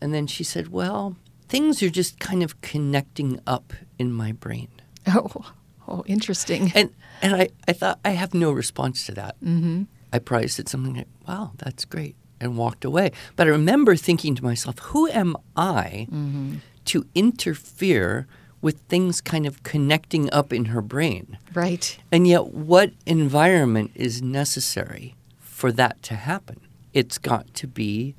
and 0.00 0.12
then 0.12 0.26
she 0.26 0.44
said, 0.44 0.68
Well, 0.68 1.16
things 1.48 1.82
are 1.82 1.90
just 1.90 2.18
kind 2.18 2.42
of 2.42 2.60
connecting 2.60 3.40
up 3.46 3.72
in 3.98 4.12
my 4.12 4.32
brain. 4.32 4.68
Oh, 5.06 5.52
oh, 5.88 6.02
interesting. 6.06 6.72
And 6.74 6.92
and 7.20 7.34
I, 7.34 7.48
I 7.68 7.72
thought 7.72 8.00
I 8.04 8.10
have 8.10 8.34
no 8.34 8.50
response 8.52 9.06
to 9.06 9.12
that. 9.12 9.36
Mm-hmm. 9.40 9.84
I 10.12 10.18
probably 10.18 10.48
said 10.48 10.68
something 10.68 10.94
like, 10.94 11.08
Wow, 11.26 11.52
that's 11.56 11.84
great, 11.84 12.16
and 12.40 12.56
walked 12.56 12.84
away. 12.84 13.12
But 13.36 13.46
I 13.46 13.50
remember 13.50 13.96
thinking 13.96 14.34
to 14.34 14.44
myself, 14.44 14.78
Who 14.78 15.08
am 15.08 15.36
I 15.56 16.06
mm-hmm. 16.10 16.56
to 16.86 17.06
interfere 17.14 18.26
with 18.60 18.78
things 18.88 19.20
kind 19.20 19.46
of 19.46 19.62
connecting 19.62 20.32
up 20.32 20.52
in 20.52 20.66
her 20.66 20.82
brain? 20.82 21.38
Right. 21.54 21.98
And 22.10 22.26
yet, 22.26 22.48
what 22.48 22.92
environment 23.06 23.92
is 23.94 24.22
necessary 24.22 25.16
for 25.38 25.72
that 25.72 26.02
to 26.04 26.14
happen? 26.14 26.60
It's 26.92 27.18
got 27.18 27.52
to 27.54 27.66
be 27.66 28.14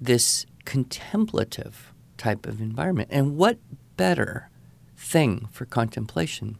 this 0.00 0.46
contemplative 0.64 1.92
type 2.16 2.46
of 2.46 2.60
environment. 2.60 3.08
And 3.10 3.36
what 3.36 3.58
better 3.96 4.48
thing 4.96 5.48
for 5.50 5.64
contemplation 5.64 6.56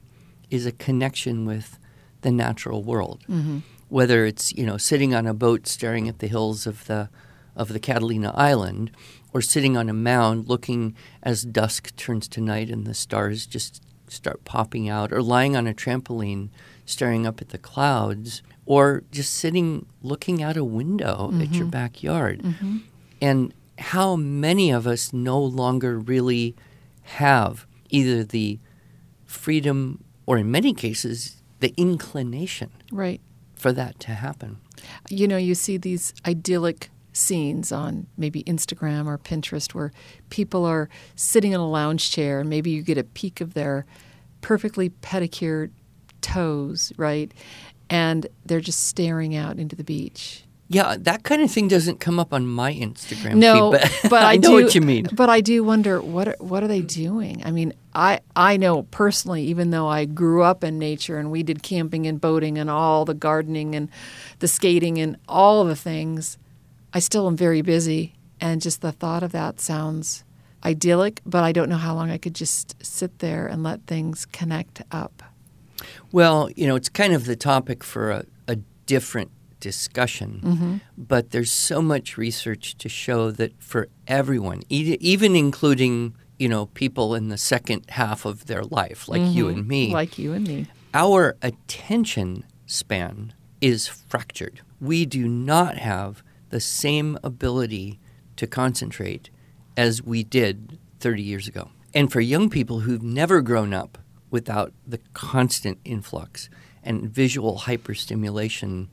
is 0.51 0.67
a 0.67 0.73
connection 0.73 1.47
with 1.47 1.79
the 2.23 2.33
natural 2.33 2.83
world? 2.83 3.25
Mm-hmm. 3.29 3.59
Whether 3.93 4.25
it's 4.25 4.53
you 4.55 4.65
know 4.65 4.79
sitting 4.79 5.15
on 5.15 5.27
a 5.27 5.35
boat 5.35 5.67
staring 5.67 6.09
at 6.09 6.19
the 6.19 6.27
hills 6.27 6.67
of 6.67 6.87
the 6.87 7.11
of 7.55 7.69
the 7.69 7.79
Catalina 7.79 8.33
Island, 8.35 8.91
or 9.35 9.43
sitting 9.43 9.77
on 9.77 9.91
a 9.91 9.93
mound 9.93 10.49
looking 10.49 10.97
as 11.23 11.43
dusk 11.43 11.95
turns 11.97 12.27
to 12.29 12.41
night 12.41 12.71
and 12.71 12.87
the 12.87 12.95
stars 12.95 13.45
just 13.45 13.83
start 14.09 14.45
popping 14.45 14.89
out, 14.89 15.13
or 15.13 15.23
lying 15.23 15.55
on 15.57 15.67
a 15.67 15.75
trampoline 15.75 16.49
staring 16.87 17.27
up 17.27 17.43
at 17.43 17.51
the 17.51 17.59
clouds, 17.59 18.43
or 18.65 19.05
just 19.11 19.35
sitting 19.35 19.85
looking 20.03 20.43
out 20.43 20.57
a 20.57 20.65
window 20.65 21.31
at 21.35 21.53
your 21.53 21.65
mm-hmm. 21.65 21.69
backyard. 21.69 22.41
Mm-hmm. 22.41 22.79
And 23.21 23.53
how 23.79 24.17
many 24.17 24.71
of 24.71 24.87
us 24.87 25.13
no 25.13 25.39
longer 25.39 25.99
really 25.99 26.57
have 27.21 27.67
either 27.91 28.25
the 28.25 28.59
freedom 29.27 30.03
or, 30.25 30.39
in 30.39 30.51
many 30.51 30.73
cases, 30.73 31.43
the 31.61 31.75
inclination 31.77 32.71
Right. 32.91 33.21
For 33.63 33.73
that 33.73 33.99
to 34.01 34.11
happen? 34.13 34.59
You 35.09 35.29
know, 35.29 35.37
you 35.37 35.55
see 35.55 35.77
these 35.77 36.13
idyllic 36.27 36.91
scenes 37.13 37.71
on 37.71 38.07
maybe 38.17 38.43
Instagram 38.45 39.07
or 39.07 39.19
Pinterest 39.19 39.73
where 39.73 39.93
people 40.31 40.65
are 40.65 40.89
sitting 41.15 41.53
in 41.53 41.61
a 41.61 41.69
lounge 41.69 42.11
chair 42.11 42.41
and 42.41 42.51
maybe 42.51 42.71
you 42.71 42.83
get 42.83 42.99
a 42.99 43.05
peek 43.05 43.41
of 43.41 43.55
their 43.55 43.87
perfectly 44.41 44.89
pedicured 44.89 45.73
toes, 46.21 46.93
right? 46.97 47.33
And 47.89 48.27
they're 48.45 48.61
just 48.61 48.89
staring 48.89 49.37
out 49.37 49.59
into 49.59 49.77
the 49.77 49.85
beach. 49.85 50.45
Yeah, 50.73 50.97
that 50.99 51.23
kind 51.23 51.43
of 51.43 51.51
thing 51.51 51.69
doesn't 51.69 52.01
come 52.01 52.19
up 52.19 52.33
on 52.33 52.47
my 52.47 52.73
Instagram 52.73 53.35
No, 53.35 53.73
feed, 53.73 53.81
but, 54.03 54.11
but 54.11 54.23
I, 54.23 54.33
I 54.33 54.37
know 54.37 54.57
do, 54.57 54.65
what 54.65 54.75
you 54.75 54.81
mean. 54.81 55.07
But 55.13 55.29
I 55.29 55.43
do 55.43 55.63
wonder 55.63 56.01
what 56.01 56.29
are, 56.29 56.37
what 56.39 56.63
are 56.63 56.67
they 56.67 56.81
doing? 56.81 57.43
I 57.45 57.51
mean, 57.51 57.75
I 57.95 58.21
I 58.35 58.57
know 58.57 58.85
personally, 58.85 59.45
even 59.45 59.71
though 59.71 59.87
I 59.87 60.07
grew 60.07 60.43
up 60.43 60.65
in 60.65 60.79
nature 60.79 61.19
and 61.19 61.31
we 61.31 61.43
did 61.43 61.63
camping 61.63 62.07
and 62.07 62.19
boating 62.19 62.57
and 62.57 62.71
all 62.71 63.05
the 63.05 63.13
gardening 63.13 63.75
and 63.75 63.91
the 64.39 64.49
skating 64.49 64.99
and 64.99 65.19
all 65.29 65.65
the 65.65 65.77
things, 65.77 66.39
I 66.95 67.01
still 67.01 67.27
am 67.27 67.37
very 67.37 67.61
busy, 67.61 68.15
and 68.41 68.63
just 68.63 68.81
the 68.81 68.93
thought 68.93 69.23
of 69.23 69.33
that 69.33 69.61
sounds 69.61 70.25
idyllic. 70.65 71.21
But 71.27 71.45
I 71.45 71.53
don't 71.53 71.69
know 71.69 71.77
how 71.77 71.95
long 71.95 72.11
I 72.11 72.17
could 72.17 72.35
just 72.35 72.83
sit 72.83 73.19
there 73.19 73.47
and 73.47 73.63
let 73.63 73.87
things 73.87 74.25
connect 74.25 74.81
up. 74.91 75.23
Well, 76.13 76.49
you 76.57 76.67
know, 76.67 76.77
it's 76.77 76.89
kind 76.89 77.13
of 77.13 77.27
the 77.27 77.37
topic 77.37 77.85
for 77.85 78.11
a, 78.11 78.25
a 78.49 78.57
different 78.87 79.31
discussion, 79.63 80.41
mm-hmm. 80.45 80.77
but 80.99 81.31
there's 81.31 81.53
so 81.53 81.81
much 81.81 82.19
research 82.19 82.77
to 82.79 82.89
show 82.89 83.31
that 83.31 83.63
for 83.63 83.89
everyone, 84.09 84.63
e- 84.69 84.99
even 85.01 85.37
including, 85.37 86.15
you 86.39 86.49
know, 86.49 86.67
people 86.67 87.15
in 87.15 87.29
the 87.29 87.39
second 87.39 87.89
half 87.91 88.25
of 88.27 88.47
their 88.47 88.65
life, 88.65 89.09
like 89.09 89.23
you 89.23 89.47
mm-hmm. 89.47 89.59
and 89.61 89.69
me, 89.69 89.93
Like 89.93 90.19
you 90.19 90.33
and 90.33 90.47
me. 90.47 90.67
our 90.93 91.37
attention 91.41 92.45
span 92.67 93.33
is 93.61 93.87
fractured. 93.87 94.61
We 94.81 95.07
do 95.07 95.29
not 95.29 95.79
have 95.79 96.23
the 96.51 96.61
same 96.61 97.17
ability 97.23 98.01
to 98.37 98.47
concentrate 98.49 99.31
as 99.77 100.03
we 100.03 100.25
did 100.25 100.79
30 100.99 101.23
years 101.23 101.47
ago. 101.47 101.71
And 101.95 102.11
for 102.11 102.21
young 102.21 102.51
people 102.51 102.81
who've 102.81 103.03
never 103.03 103.41
grown 103.43 103.73
up 103.73 103.99
without 104.31 104.73
the 104.87 104.99
constant 105.15 105.79
influx 105.85 106.51
and 106.83 107.09
visual 107.09 107.59
hyperstimulation 107.67 108.89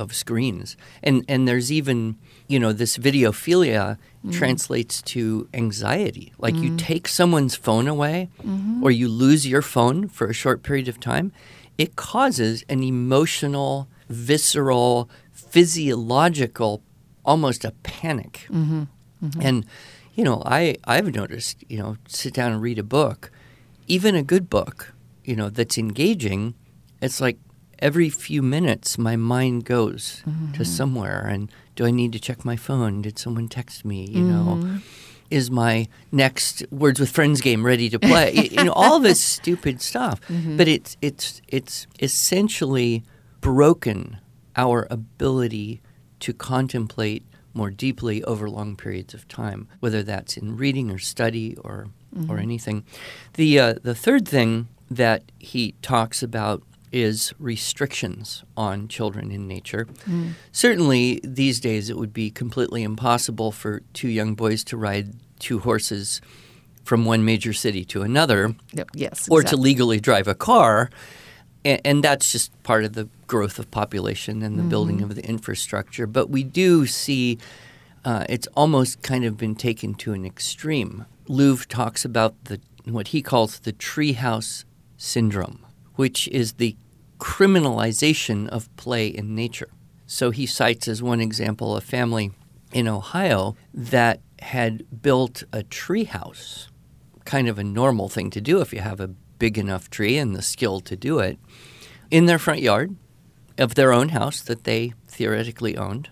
of 0.00 0.14
screens. 0.14 0.76
And 1.02 1.24
and 1.28 1.46
there's 1.46 1.70
even, 1.70 2.16
you 2.48 2.58
know, 2.58 2.72
this 2.72 2.96
videophilia 2.96 3.98
mm. 4.26 4.32
translates 4.32 5.02
to 5.02 5.48
anxiety. 5.52 6.32
Like 6.38 6.56
you 6.56 6.70
mm. 6.70 6.78
take 6.78 7.06
someone's 7.06 7.54
phone 7.54 7.86
away 7.86 8.30
mm-hmm. 8.42 8.82
or 8.82 8.90
you 8.90 9.08
lose 9.08 9.46
your 9.46 9.62
phone 9.62 10.08
for 10.08 10.26
a 10.26 10.32
short 10.32 10.62
period 10.62 10.88
of 10.88 10.98
time, 10.98 11.32
it 11.76 11.96
causes 11.96 12.64
an 12.68 12.82
emotional, 12.82 13.88
visceral, 14.08 15.10
physiological 15.32 16.82
almost 17.24 17.64
a 17.64 17.72
panic. 17.82 18.46
Mm-hmm. 18.48 18.84
Mm-hmm. 19.22 19.42
And 19.42 19.66
you 20.14 20.24
know, 20.24 20.42
I 20.46 20.76
I've 20.84 21.14
noticed, 21.14 21.62
you 21.68 21.78
know, 21.78 21.96
sit 22.08 22.32
down 22.34 22.52
and 22.52 22.62
read 22.62 22.78
a 22.78 22.82
book, 22.82 23.30
even 23.86 24.14
a 24.14 24.22
good 24.22 24.48
book, 24.48 24.94
you 25.24 25.36
know, 25.36 25.50
that's 25.50 25.76
engaging, 25.76 26.54
it's 27.02 27.20
like 27.20 27.38
every 27.80 28.08
few 28.08 28.42
minutes 28.42 28.98
my 28.98 29.16
mind 29.16 29.64
goes 29.64 30.22
to 30.24 30.30
mm-hmm. 30.30 30.62
somewhere 30.62 31.26
and 31.26 31.50
do 31.80 31.86
I 31.86 31.90
need 31.90 32.12
to 32.12 32.20
check 32.20 32.44
my 32.44 32.56
phone? 32.56 33.00
Did 33.00 33.18
someone 33.18 33.48
text 33.48 33.86
me? 33.86 34.04
You 34.04 34.22
know, 34.22 34.58
mm-hmm. 34.58 34.76
is 35.30 35.50
my 35.50 35.88
next 36.12 36.62
Words 36.70 37.00
with 37.00 37.10
Friends 37.10 37.40
game 37.40 37.64
ready 37.64 37.88
to 37.88 37.98
play? 37.98 38.50
you, 38.50 38.64
know, 38.64 38.72
all 38.72 39.00
this 39.00 39.18
stupid 39.36 39.80
stuff. 39.80 40.20
Mm-hmm. 40.28 40.58
But 40.58 40.68
it's 40.68 40.98
it's 41.00 41.40
it's 41.48 41.86
essentially 41.98 43.02
broken 43.40 44.18
our 44.56 44.86
ability 44.90 45.80
to 46.18 46.34
contemplate 46.34 47.24
more 47.54 47.70
deeply 47.70 48.22
over 48.24 48.50
long 48.50 48.76
periods 48.76 49.14
of 49.14 49.26
time, 49.26 49.66
whether 49.80 50.02
that's 50.02 50.36
in 50.36 50.58
reading 50.58 50.90
or 50.90 50.98
study 50.98 51.56
or 51.64 51.88
or 52.28 52.38
anything. 52.38 52.84
The 53.34 53.58
uh, 53.58 53.74
the 53.82 53.94
third 53.94 54.28
thing 54.28 54.68
that 54.90 55.22
he 55.38 55.72
talks 55.80 56.22
about 56.22 56.62
is 56.92 57.32
restrictions 57.38 58.42
on 58.56 58.88
children 58.88 59.30
in 59.30 59.46
nature. 59.46 59.86
Certainly, 60.52 61.20
these 61.22 61.60
days 61.60 61.88
it 61.90 61.96
would 61.96 62.12
be 62.12 62.30
completely 62.30 62.82
impossible 62.82 63.52
for 63.52 63.82
two 63.92 64.08
young 64.08 64.34
boys 64.34 64.64
to 64.64 64.76
ride 64.76 65.14
two 65.38 65.60
horses 65.60 66.20
from 66.84 67.04
one 67.04 67.24
major 67.24 67.52
city 67.52 67.84
to 67.84 68.02
another 68.02 68.54
Yep, 68.72 68.90
Yes. 68.94 69.28
or 69.30 69.42
to 69.42 69.56
legally 69.56 70.00
drive 70.00 70.26
a 70.26 70.34
car. 70.34 70.90
And, 71.64 71.80
and 71.84 72.02
that's 72.04 72.32
just 72.32 72.50
part 72.62 72.84
of 72.84 72.94
the 72.94 73.08
growth 73.26 73.58
of 73.58 73.70
population 73.70 74.42
and 74.42 74.58
the 74.58 74.62
building 74.64 75.00
of 75.02 75.14
the 75.14 75.24
infrastructure. 75.24 76.06
But 76.06 76.30
we 76.30 76.42
do 76.42 76.86
see 76.86 77.38
uh, 78.04 78.24
it's 78.28 78.48
almost 78.56 79.02
kind 79.02 79.24
of 79.24 79.36
been 79.36 79.54
taken 79.54 79.94
to 79.94 80.12
an 80.12 80.24
extreme. 80.24 81.04
Louv 81.28 81.66
talks 81.66 82.04
about 82.04 82.34
the 82.46 82.60
what 82.86 83.08
he 83.08 83.20
calls 83.22 83.60
the 83.60 83.74
treehouse 83.74 84.64
syndrome, 84.96 85.64
which 86.00 86.26
is 86.28 86.54
the 86.54 86.74
criminalization 87.18 88.48
of 88.48 88.74
play 88.76 89.06
in 89.06 89.34
nature. 89.34 89.68
So 90.06 90.30
he 90.30 90.46
cites 90.46 90.88
as 90.88 91.02
one 91.02 91.20
example 91.20 91.76
a 91.76 91.82
family 91.82 92.32
in 92.72 92.88
Ohio 92.88 93.54
that 93.74 94.20
had 94.40 95.02
built 95.02 95.44
a 95.52 95.62
treehouse 95.62 96.68
kind 97.26 97.48
of 97.48 97.58
a 97.58 97.64
normal 97.64 98.08
thing 98.08 98.30
to 98.30 98.40
do 98.40 98.62
if 98.62 98.72
you 98.72 98.80
have 98.80 98.98
a 98.98 99.08
big 99.38 99.58
enough 99.58 99.90
tree 99.90 100.16
and 100.16 100.34
the 100.34 100.40
skill 100.40 100.80
to 100.80 100.96
do 100.96 101.18
it 101.18 101.38
in 102.10 102.24
their 102.24 102.38
front 102.38 102.62
yard 102.62 102.96
of 103.58 103.74
their 103.74 103.92
own 103.92 104.08
house 104.08 104.40
that 104.40 104.64
they 104.64 104.94
theoretically 105.06 105.76
owned. 105.76 106.08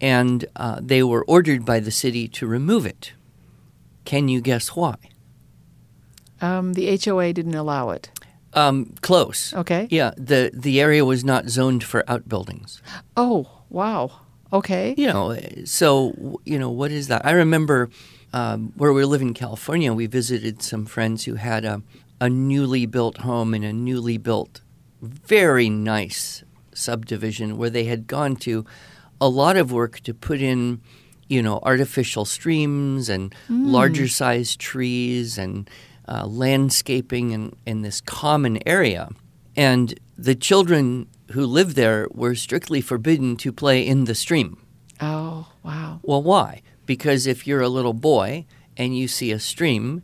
And 0.00 0.44
uh, 0.54 0.78
they 0.80 1.02
were 1.02 1.24
ordered 1.24 1.64
by 1.64 1.80
the 1.80 1.90
city 1.90 2.28
to 2.28 2.46
remove 2.46 2.86
it. 2.86 3.14
Can 4.04 4.28
you 4.28 4.40
guess 4.40 4.68
why? 4.76 4.94
Um, 6.40 6.74
the 6.74 6.96
HOA 7.04 7.32
didn't 7.32 7.56
allow 7.56 7.90
it. 7.90 8.10
Um, 8.56 8.94
close. 9.02 9.52
Okay. 9.52 9.86
Yeah, 9.90 10.12
the, 10.16 10.50
the 10.54 10.80
area 10.80 11.04
was 11.04 11.22
not 11.24 11.48
zoned 11.48 11.84
for 11.84 12.02
outbuildings. 12.08 12.82
Oh, 13.16 13.46
wow. 13.68 14.10
Okay. 14.52 14.94
You 14.96 15.08
know, 15.08 15.38
so, 15.64 16.40
you 16.44 16.58
know, 16.58 16.70
what 16.70 16.90
is 16.90 17.08
that? 17.08 17.26
I 17.26 17.32
remember 17.32 17.90
um, 18.32 18.72
where 18.76 18.92
we 18.92 19.04
live 19.04 19.20
in 19.22 19.34
California, 19.34 19.92
we 19.92 20.06
visited 20.06 20.62
some 20.62 20.86
friends 20.86 21.24
who 21.24 21.34
had 21.34 21.64
a, 21.64 21.82
a 22.20 22.30
newly 22.30 22.86
built 22.86 23.18
home 23.18 23.54
in 23.54 23.62
a 23.62 23.72
newly 23.72 24.16
built, 24.18 24.62
very 25.02 25.68
nice 25.68 26.42
subdivision 26.72 27.58
where 27.58 27.70
they 27.70 27.84
had 27.84 28.06
gone 28.06 28.36
to 28.36 28.64
a 29.20 29.28
lot 29.28 29.56
of 29.56 29.70
work 29.72 30.00
to 30.00 30.14
put 30.14 30.40
in, 30.40 30.80
you 31.28 31.42
know, 31.42 31.60
artificial 31.62 32.24
streams 32.24 33.08
and 33.08 33.34
larger 33.48 34.08
sized 34.08 34.60
trees 34.60 35.38
and 35.38 35.68
uh, 36.08 36.26
landscaping 36.26 37.30
in, 37.32 37.56
in 37.66 37.82
this 37.82 38.00
common 38.00 38.58
area. 38.66 39.10
And 39.56 39.98
the 40.16 40.34
children 40.34 41.08
who 41.32 41.46
lived 41.46 41.76
there 41.76 42.08
were 42.12 42.34
strictly 42.34 42.80
forbidden 42.80 43.36
to 43.38 43.52
play 43.52 43.86
in 43.86 44.04
the 44.04 44.14
stream. 44.14 44.58
Oh, 45.00 45.48
wow. 45.62 46.00
Well, 46.02 46.22
why? 46.22 46.62
Because 46.86 47.26
if 47.26 47.46
you're 47.46 47.60
a 47.60 47.68
little 47.68 47.92
boy 47.92 48.46
and 48.76 48.96
you 48.96 49.08
see 49.08 49.32
a 49.32 49.40
stream, 49.40 50.02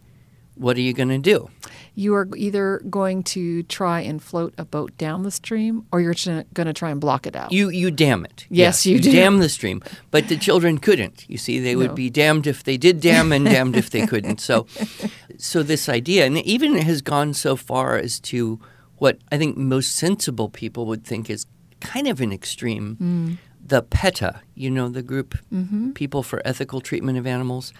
what 0.54 0.76
are 0.76 0.80
you 0.80 0.92
going 0.92 1.08
to 1.08 1.18
do? 1.18 1.48
You 1.94 2.14
are 2.14 2.28
either 2.36 2.80
going 2.88 3.22
to 3.24 3.62
try 3.64 4.00
and 4.00 4.22
float 4.22 4.54
a 4.56 4.64
boat 4.64 4.96
down 4.96 5.22
the 5.22 5.30
stream 5.30 5.86
or 5.92 6.00
you're 6.00 6.14
going 6.54 6.66
to 6.66 6.72
try 6.72 6.90
and 6.90 7.00
block 7.00 7.26
it 7.26 7.36
out. 7.36 7.52
You 7.52 7.68
you 7.68 7.90
dam 7.90 8.24
it. 8.24 8.46
Yes, 8.48 8.86
you 8.86 8.98
do. 8.98 9.12
dam 9.12 9.38
the 9.38 9.48
stream. 9.48 9.82
But 10.10 10.28
the 10.28 10.36
children 10.36 10.78
couldn't. 10.78 11.28
You 11.28 11.36
see, 11.36 11.58
they 11.58 11.76
would 11.76 11.94
be 11.94 12.08
damned 12.10 12.46
if 12.46 12.64
they 12.64 12.76
did 12.76 13.00
dam 13.00 13.32
and 13.32 13.44
damned 13.44 13.76
if 13.76 13.90
they 13.90 14.06
couldn't. 14.06 14.40
So, 14.40 14.66
so 15.38 15.62
this 15.62 15.88
idea, 15.88 16.26
and 16.26 16.38
even 16.38 16.76
it 16.76 16.84
has 16.84 17.02
gone 17.02 17.34
so 17.34 17.56
far 17.56 17.96
as 17.96 18.20
to 18.20 18.60
what 18.98 19.18
I 19.30 19.38
think 19.38 19.56
most 19.56 19.94
sensible 19.96 20.48
people 20.48 20.86
would 20.86 21.04
think 21.04 21.28
is 21.28 21.46
kind 21.80 22.06
of 22.06 22.20
an 22.20 22.32
extreme. 22.32 22.96
Mm. 23.00 23.38
The 23.64 23.82
PETA, 23.82 24.40
you 24.54 24.70
know, 24.70 24.88
the 24.88 25.02
group 25.02 25.34
Mm-hmm. 25.52 25.92
People 25.92 26.22
for 26.22 26.42
Ethical 26.44 26.80
Treatment 26.80 27.16
of 27.18 27.26
Animals, 27.26 27.72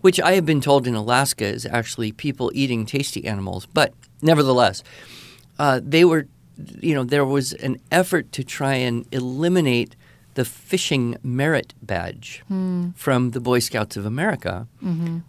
which 0.00 0.20
I 0.20 0.32
have 0.32 0.44
been 0.44 0.60
told 0.60 0.86
in 0.86 0.94
Alaska 0.94 1.46
is 1.46 1.64
actually 1.66 2.12
people 2.12 2.50
eating 2.54 2.84
tasty 2.86 3.24
animals. 3.26 3.66
But 3.66 3.94
nevertheless, 4.22 4.82
uh, 5.58 5.80
they 5.82 6.04
were, 6.04 6.26
you 6.80 6.94
know, 6.94 7.04
there 7.04 7.24
was 7.24 7.52
an 7.54 7.78
effort 7.90 8.32
to 8.32 8.44
try 8.44 8.74
and 8.74 9.06
eliminate 9.12 9.96
the 10.34 10.44
fishing 10.44 11.16
merit 11.22 11.74
badge 11.82 12.42
from 12.94 13.30
the 13.32 13.40
Boy 13.40 13.58
Scouts 13.60 13.96
of 13.96 14.06
America 14.06 14.66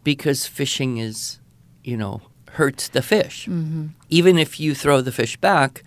because 0.03 0.45
fishing 0.45 0.97
is, 0.97 1.39
you 1.83 1.97
know, 1.97 2.21
hurts 2.51 2.89
the 2.89 3.01
fish. 3.01 3.47
Mm-hmm. 3.47 3.87
Even 4.09 4.37
if 4.37 4.59
you 4.59 4.75
throw 4.75 5.01
the 5.01 5.11
fish 5.11 5.37
back, 5.37 5.83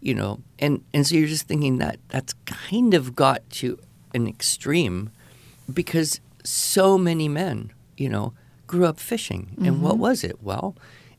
you 0.00 0.14
know, 0.14 0.40
and, 0.58 0.84
and 0.92 1.06
so 1.06 1.14
you're 1.14 1.28
just 1.28 1.46
thinking 1.46 1.78
that 1.78 1.98
that's 2.08 2.34
kind 2.44 2.94
of 2.94 3.14
got 3.14 3.48
to 3.50 3.78
an 4.14 4.26
extreme 4.26 5.10
because 5.72 6.20
so 6.44 6.98
many 6.98 7.28
men, 7.28 7.72
you 7.96 8.08
know, 8.08 8.34
grew 8.66 8.84
up 8.84 8.98
fishing. 8.98 9.54
And 9.64 9.82
what 9.82 9.92
mm-hmm. 9.92 10.02
was 10.02 10.24
it? 10.24 10.42
Well, 10.42 10.74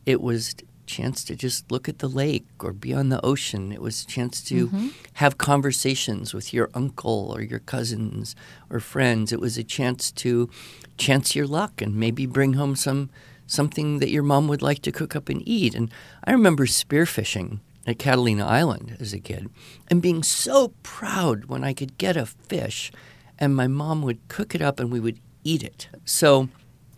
it 0.06 0.22
was 0.22 0.56
chance 0.86 1.24
to 1.24 1.36
just 1.36 1.72
look 1.72 1.88
at 1.88 2.00
the 2.00 2.10
lake 2.10 2.46
or 2.60 2.74
be 2.74 2.94
on 2.94 3.10
the 3.10 3.24
ocean. 3.26 3.72
It 3.72 3.82
was 3.82 4.04
a 4.04 4.08
chance 4.08 4.42
to 4.44 4.68
mm-hmm. 4.68 4.88
have 5.14 5.38
conversations 5.38 6.34
with 6.34 6.54
your 6.54 6.70
uncle 6.74 7.32
or 7.34 7.42
your 7.42 7.60
cousins 7.60 8.36
or 8.70 8.80
friends. 8.80 9.32
It 9.32 9.40
was 9.40 9.58
a 9.58 9.64
chance 9.64 10.12
to 10.12 10.50
chance 10.98 11.36
your 11.36 11.48
luck 11.48 11.82
and 11.82 11.96
maybe 11.96 12.26
bring 12.26 12.54
home 12.54 12.76
some 12.76 13.10
something 13.48 14.00
that 14.00 14.10
your 14.10 14.24
mom 14.24 14.48
would 14.48 14.62
like 14.62 14.82
to 14.84 14.92
cook 14.92 15.16
up 15.16 15.30
and 15.30 15.42
eat. 15.48 15.76
And 15.76 15.92
I 16.24 16.32
remember 16.32 16.66
spearfishing 16.66 17.60
at 17.86 18.00
Catalina 18.00 18.46
Island 18.46 18.98
as 19.00 19.14
a 19.14 19.20
kid 19.20 19.50
and 19.90 20.02
being 20.02 20.24
so 20.24 20.74
proud 20.84 21.46
when 21.46 21.64
I 21.64 21.74
could 21.74 21.98
get 21.98 22.16
a 22.16 22.26
fish 22.26 22.92
and 23.38 23.56
my 23.56 23.68
mom 23.68 24.02
would 24.04 24.28
cook 24.28 24.56
it 24.56 24.62
up 24.62 24.80
and 24.80 24.92
we 24.92 25.00
would 25.00 25.20
eat 25.44 25.64
it. 25.64 25.90
So, 26.06 26.50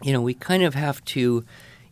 you 0.03 0.13
know, 0.13 0.21
we 0.21 0.33
kind 0.33 0.63
of 0.63 0.75
have 0.75 1.03
to, 1.05 1.43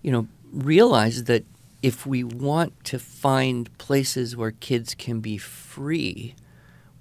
you 0.01 0.11
know, 0.11 0.27
realize 0.51 1.23
that 1.23 1.45
if 1.81 2.05
we 2.05 2.23
want 2.23 2.83
to 2.85 2.99
find 2.99 3.75
places 3.77 4.37
where 4.37 4.51
kids 4.51 4.95
can 4.95 5.19
be 5.19 5.37
free, 5.37 6.35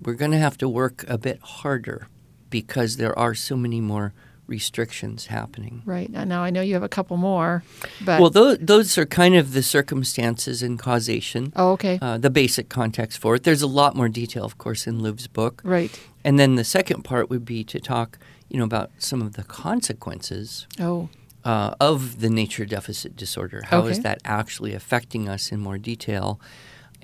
we're 0.00 0.14
going 0.14 0.30
to 0.32 0.38
have 0.38 0.58
to 0.58 0.68
work 0.68 1.04
a 1.06 1.18
bit 1.18 1.40
harder 1.40 2.08
because 2.50 2.96
there 2.96 3.16
are 3.18 3.34
so 3.34 3.56
many 3.56 3.80
more 3.80 4.12
restrictions 4.56 5.26
happening. 5.26 5.74
Right. 5.84 6.10
Now 6.10 6.42
I 6.48 6.50
know 6.50 6.60
you 6.68 6.74
have 6.74 6.82
a 6.92 6.94
couple 6.98 7.16
more, 7.16 7.62
but 8.04 8.20
Well, 8.20 8.30
those, 8.30 8.58
those 8.72 8.98
are 9.00 9.06
kind 9.06 9.34
of 9.34 9.52
the 9.52 9.62
circumstances 9.62 10.62
and 10.62 10.78
causation, 10.78 11.52
oh, 11.56 11.72
okay. 11.72 11.98
uh, 12.02 12.18
the 12.18 12.30
basic 12.30 12.68
context 12.68 13.18
for 13.18 13.34
it. 13.36 13.42
There's 13.44 13.62
a 13.62 13.72
lot 13.82 13.96
more 13.96 14.08
detail, 14.08 14.44
of 14.44 14.56
course, 14.58 14.86
in 14.86 14.94
Louv's 15.02 15.26
book. 15.26 15.60
right. 15.64 15.92
And 16.24 16.38
then 16.38 16.54
the 16.54 16.64
second 16.64 17.02
part 17.02 17.24
would 17.30 17.44
be 17.44 17.64
to 17.64 17.80
talk, 17.80 18.08
you 18.48 18.56
know, 18.58 18.64
about 18.64 18.90
some 18.98 19.20
of 19.26 19.32
the 19.38 19.42
consequences 19.42 20.66
Oh, 20.78 21.08
uh, 21.44 21.74
of 21.80 22.20
the 22.20 22.30
nature 22.30 22.64
deficit 22.64 23.16
disorder. 23.16 23.62
How 23.66 23.86
is 23.86 23.98
Okay. 23.98 24.02
that 24.02 24.18
actually 24.24 24.72
affecting 24.74 25.28
us 25.28 25.50
in 25.52 25.58
more 25.60 25.78
detail? 25.78 26.38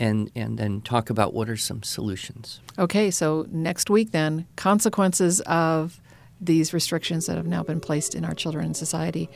And, 0.01 0.31
and 0.37 0.57
then 0.61 0.81
talk 0.83 1.11
about 1.11 1.35
what 1.35 1.49
are 1.49 1.57
some 1.57 1.83
solutions. 1.83 2.61
okay. 2.79 3.11
So 3.11 3.47
next 3.51 3.91
week, 3.91 4.13
then, 4.13 4.47
consequences 4.55 5.41
of 5.41 5.99
these 6.41 6.73
restrictions 6.73 7.27
that 7.27 7.37
have 7.37 7.47
now 7.47 7.63
been 7.63 7.81
placed 7.81 8.15
in 8.15 8.25
our 8.25 8.35
children 8.35 8.65
and 8.67 8.77
society, 8.77 9.29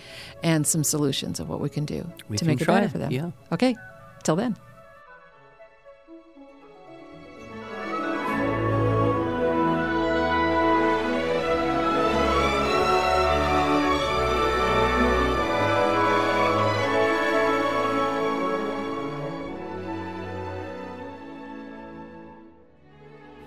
and 0.42 0.66
some 0.66 0.84
solutions 0.84 1.40
of 1.40 1.48
what 1.48 1.60
we 1.60 1.68
can 1.68 1.84
do 1.84 2.10
We 2.28 2.36
to 2.36 2.44
can 2.44 2.48
make 2.48 2.60
it 2.60 2.66
better 2.66 2.88
for 2.88 2.98
them. 2.98 3.10
yeah. 3.12 3.30
Okay. 3.52 3.74
Till 4.22 4.36
then. 4.36 4.56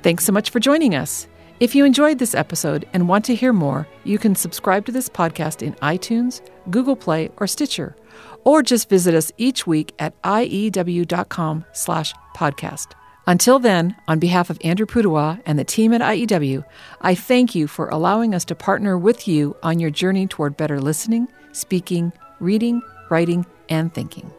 Thanks 0.04 0.24
so 0.24 0.32
much 0.32 0.52
for 0.52 0.60
joining 0.60 0.94
us. 0.94 1.28
If 1.58 1.74
you 1.74 1.86
enjoyed 1.86 2.20
this 2.20 2.36
episode 2.36 2.86
and 2.92 3.08
want 3.08 3.24
to 3.26 3.36
hear 3.36 3.54
more, 3.54 3.88
you 4.04 4.18
can 4.18 4.36
subscribe 4.36 4.86
to 4.88 4.92
this 4.92 5.08
podcast 5.08 5.62
in 5.62 5.74
iTunes, 5.76 6.42
Google 6.70 6.98
Play, 6.98 7.30
or 7.38 7.48
Stitcher, 7.48 7.96
or 8.44 8.62
just 8.62 8.90
visit 8.90 9.16
us 9.16 9.32
each 9.38 9.66
week 9.66 9.94
at 9.98 10.22
iew.com 10.24 11.64
slash 11.72 12.14
podcast. 12.36 12.88
Until 13.26 13.58
then, 13.60 13.96
on 14.08 14.20
behalf 14.20 14.50
of 14.50 14.60
Andrew 14.66 14.86
Pudewa 14.86 15.42
and 15.46 15.58
the 15.58 15.64
team 15.64 15.94
at 15.94 16.02
IEW, 16.02 16.66
I 17.00 17.16
thank 17.16 17.56
you 17.56 17.68
for 17.68 17.88
allowing 17.88 18.36
us 18.36 18.44
to 18.46 18.56
partner 18.56 18.98
with 18.98 19.26
you 19.26 19.56
on 19.64 19.80
your 19.80 19.90
journey 19.90 20.28
toward 20.28 20.58
better 20.58 20.82
listening, 20.82 21.30
speaking, 21.54 22.12
reading, 22.42 22.82
writing, 23.10 23.46
and 23.70 23.94
thinking. 23.94 24.30